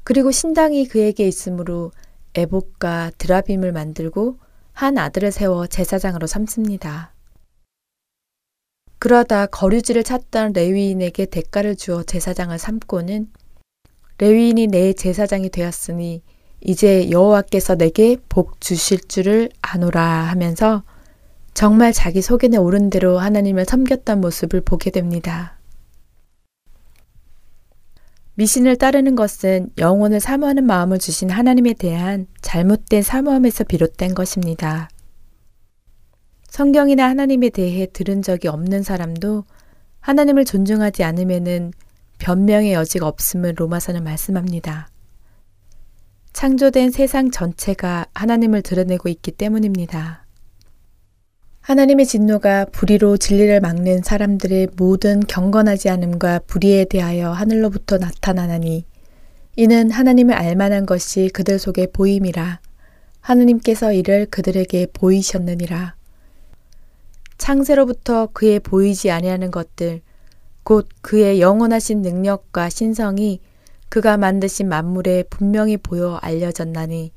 [0.07, 1.91] 그리고 신당이 그에게 있으므로
[2.33, 4.37] 에복과 드라빔을 만들고
[4.71, 7.11] 한 아들을 세워 제사장으로 삼습니다.
[8.99, 13.27] 그러다 거류지를 찾던 레위인에게 대가를 주어 제사장을 삼고는
[14.19, 16.23] 레위인이 내 제사장이 되었으니
[16.61, 20.83] 이제 여호와께서 내게 복 주실 줄을 아노라 하면서
[21.53, 25.56] 정말 자기 소견에 오른 대로 하나님을 섬겼던 모습을 보게 됩니다.
[28.37, 34.89] 미신을 따르는 것은 영혼을 사모하는 마음을 주신 하나님에 대한 잘못된 사모함에서 비롯된 것입니다.
[36.47, 39.43] 성경이나 하나님에 대해 들은 적이 없는 사람도
[40.01, 41.73] 하나님을 존중하지 않으면은
[42.19, 44.87] 변명의 여지가 없음을 로마서는 말씀합니다.
[46.33, 50.26] 창조된 세상 전체가 하나님을 드러내고 있기 때문입니다.
[51.67, 58.85] 하나님의 진노가 불의로 진리를 막는 사람들의 모든 경건하지 않음과 불의에 대하여 하늘로부터 나타나나니
[59.57, 62.61] 이는 하나님을 알만한 것이 그들 속에 보임이라.
[63.19, 65.95] 하느님께서 이를 그들에게 보이셨느니라.
[67.37, 69.99] 창세로부터 그의 보이지 아니하는 것들
[70.63, 73.41] 곧 그의 영원하신 능력과 신성이
[73.89, 77.11] 그가 만드신 만물에 분명히 보여 알려졌나니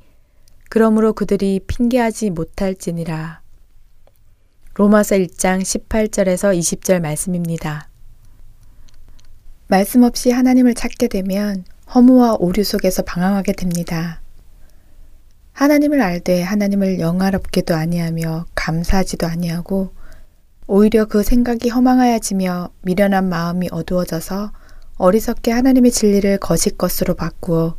[0.68, 3.39] 그러므로 그들이 핑계하지 못할지니라
[4.80, 7.90] 로마서 1장 18절에서 20절 말씀입니다.
[9.66, 11.64] 말씀 없이 하나님을 찾게 되면
[11.94, 14.22] 허무와 오류 속에서 방황하게 됩니다.
[15.52, 19.92] 하나님을 알되 하나님을 영화롭게도 아니하며 감사하지도 아니하고
[20.66, 24.50] 오히려 그 생각이 허망하여지며 미련한 마음이 어두워져서
[24.96, 27.76] 어리석게 하나님의 진리를 거짓 것으로 바꾸어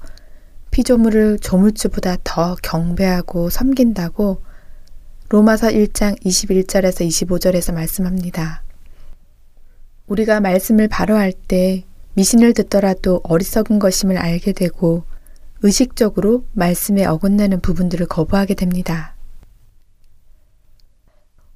[0.70, 4.51] 피조물을 조물주보다 더 경배하고 섬긴다고
[5.32, 8.64] 로마서 1장 21절에서 25절에서 말씀합니다.
[10.08, 15.06] 우리가 말씀을 바로 할 때 미신을 듣더라도 어리석은 것임을 알게 되고
[15.62, 19.16] 의식적으로 말씀에 어긋나는 부분들을 거부하게 됩니다.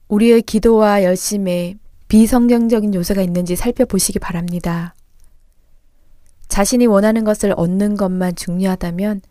[0.07, 1.75] 우리의 기도와 열심에
[2.07, 4.95] 비성경적인 요소가 있는지 살펴보시기 바랍니다.
[6.47, 9.21] 자신이 원하는 것을 얻는 것만 중요하다면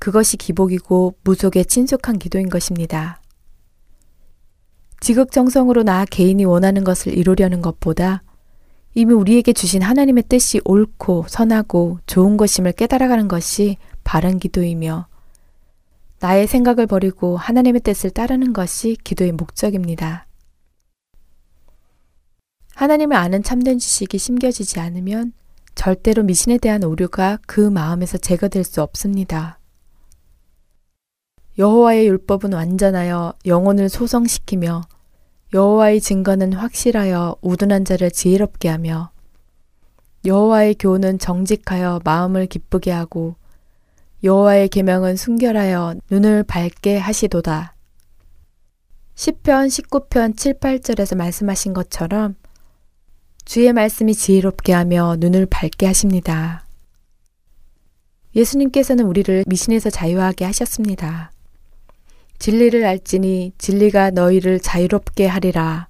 [0.00, 3.21] 그것이 기복이고 무속에 친숙한 기도인 것입니다.
[5.02, 8.22] 지극정성으로 나 개인이 원하는 것을 이루려는 것보다
[8.94, 15.08] 이미 우리에게 주신 하나님의 뜻이 옳고 선하고 좋은 것임을 깨달아가는 것이 바른 기도이며
[16.20, 20.28] 나의 생각을 버리고 하나님의 뜻을 따르는 것이 기도의 목적입니다.
[22.76, 25.32] 하나님을 아는 참된 지식이 심겨지지 않으면
[25.74, 29.58] 절대로 미신에 대한 오류가 그 마음에서 제거될 수 없습니다.
[31.58, 34.82] 여호와의 율법은 완전하여 영혼을 소성시키며
[35.52, 39.10] 여호와의 증거는 확실하여 우둔한 자를 지혜롭게 하며
[40.24, 43.36] 여호와의 교훈은 정직하여 마음을 기쁘게 하고
[44.24, 47.74] 여호와의 계명은 순결하여 눈을 밝게 하시도다.
[49.14, 52.36] 10편 19편 7, 8절에서 말씀하신 것처럼
[53.44, 56.64] 주의 말씀이 지혜롭게 하며 눈을 밝게 하십니다.
[58.34, 61.31] 예수님께서는 우리를 미신에서 자유하게 하셨습니다.
[62.42, 65.86] 진리를 알지니 진리가 너희를 자유롭게 하리라.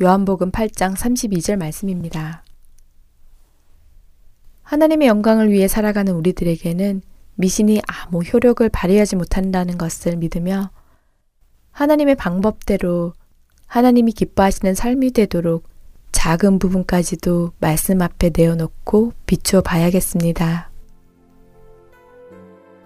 [0.00, 2.44] 요한복음 8장 32절 말씀입니다.
[4.62, 7.02] 하나님의 영광을 위해 살아가는 우리들에게는
[7.34, 10.70] 미신이 아무 효력을 발휘하지 못한다는 것을 믿으며
[11.72, 13.12] 하나님의 방법대로
[13.66, 15.64] 하나님이 기뻐하시는 삶이 되도록
[16.12, 20.70] 작은 부분까지도 말씀 앞에 내어놓고 비추어 봐야겠습니다.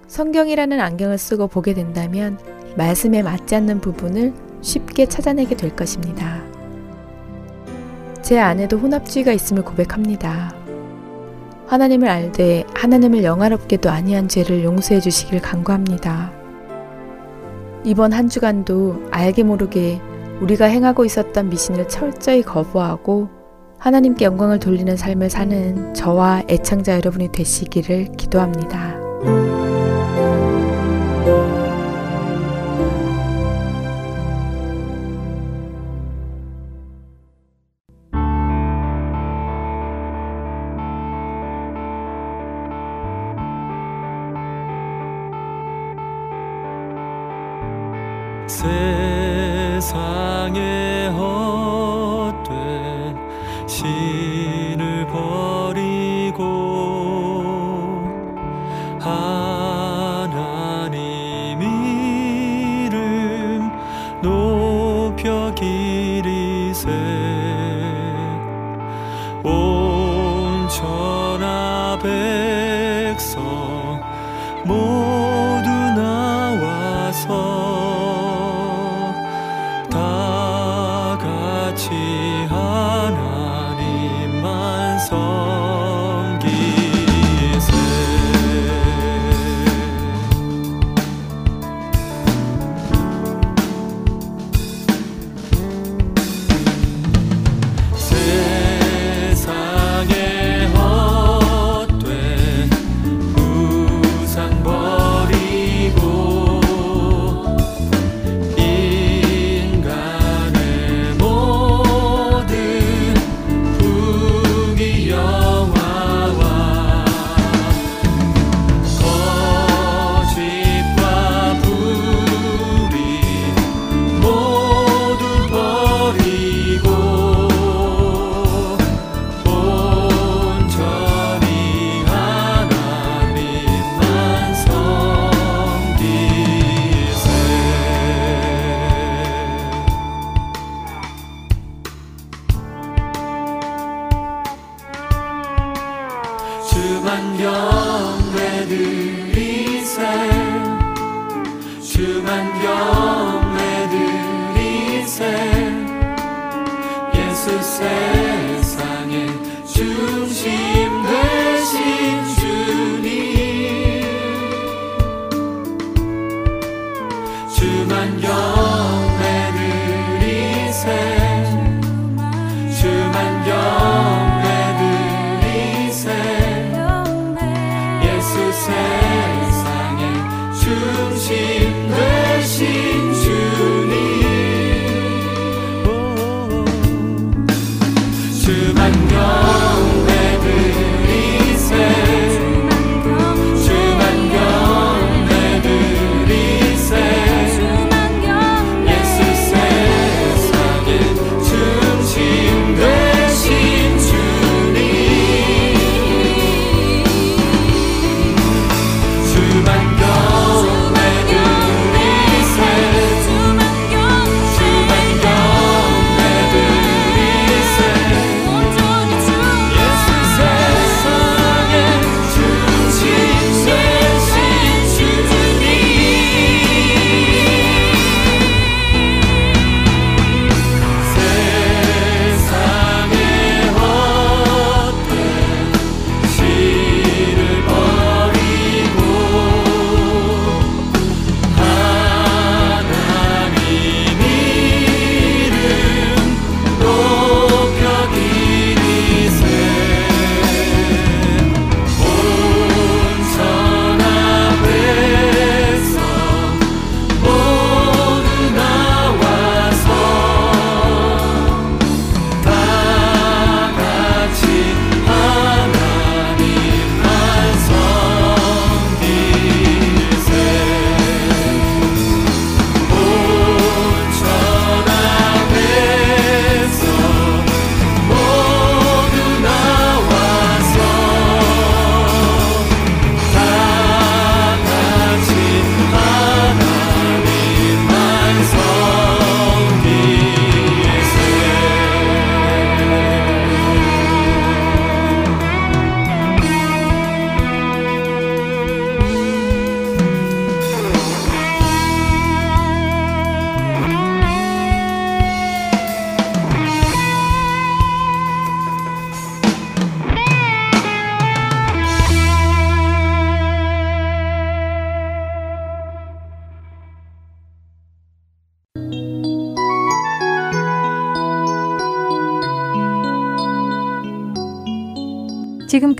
[0.06, 6.42] 성경이라는 안경을 쓰고 보게 된다면 말씀에 맞지 않는 부분을 쉽게 찾아내게 될 것입니다.
[8.22, 10.54] 제 안에도 혼합주의가 있음을 고백합니다.
[11.66, 16.32] 하나님을 알되 하나님을 영화롭게도 아니한 죄를 용서해 주시길 간구합니다.
[17.84, 20.00] 이번 한 주간도 알게 모르게
[20.40, 23.28] 우리가 행하고 있었던 미신을 철저히 거부하고
[23.78, 29.61] 하나님께 영광을 돌리는 삶을 사는 저와 애청자 여러분이 되시기를 기도합니다.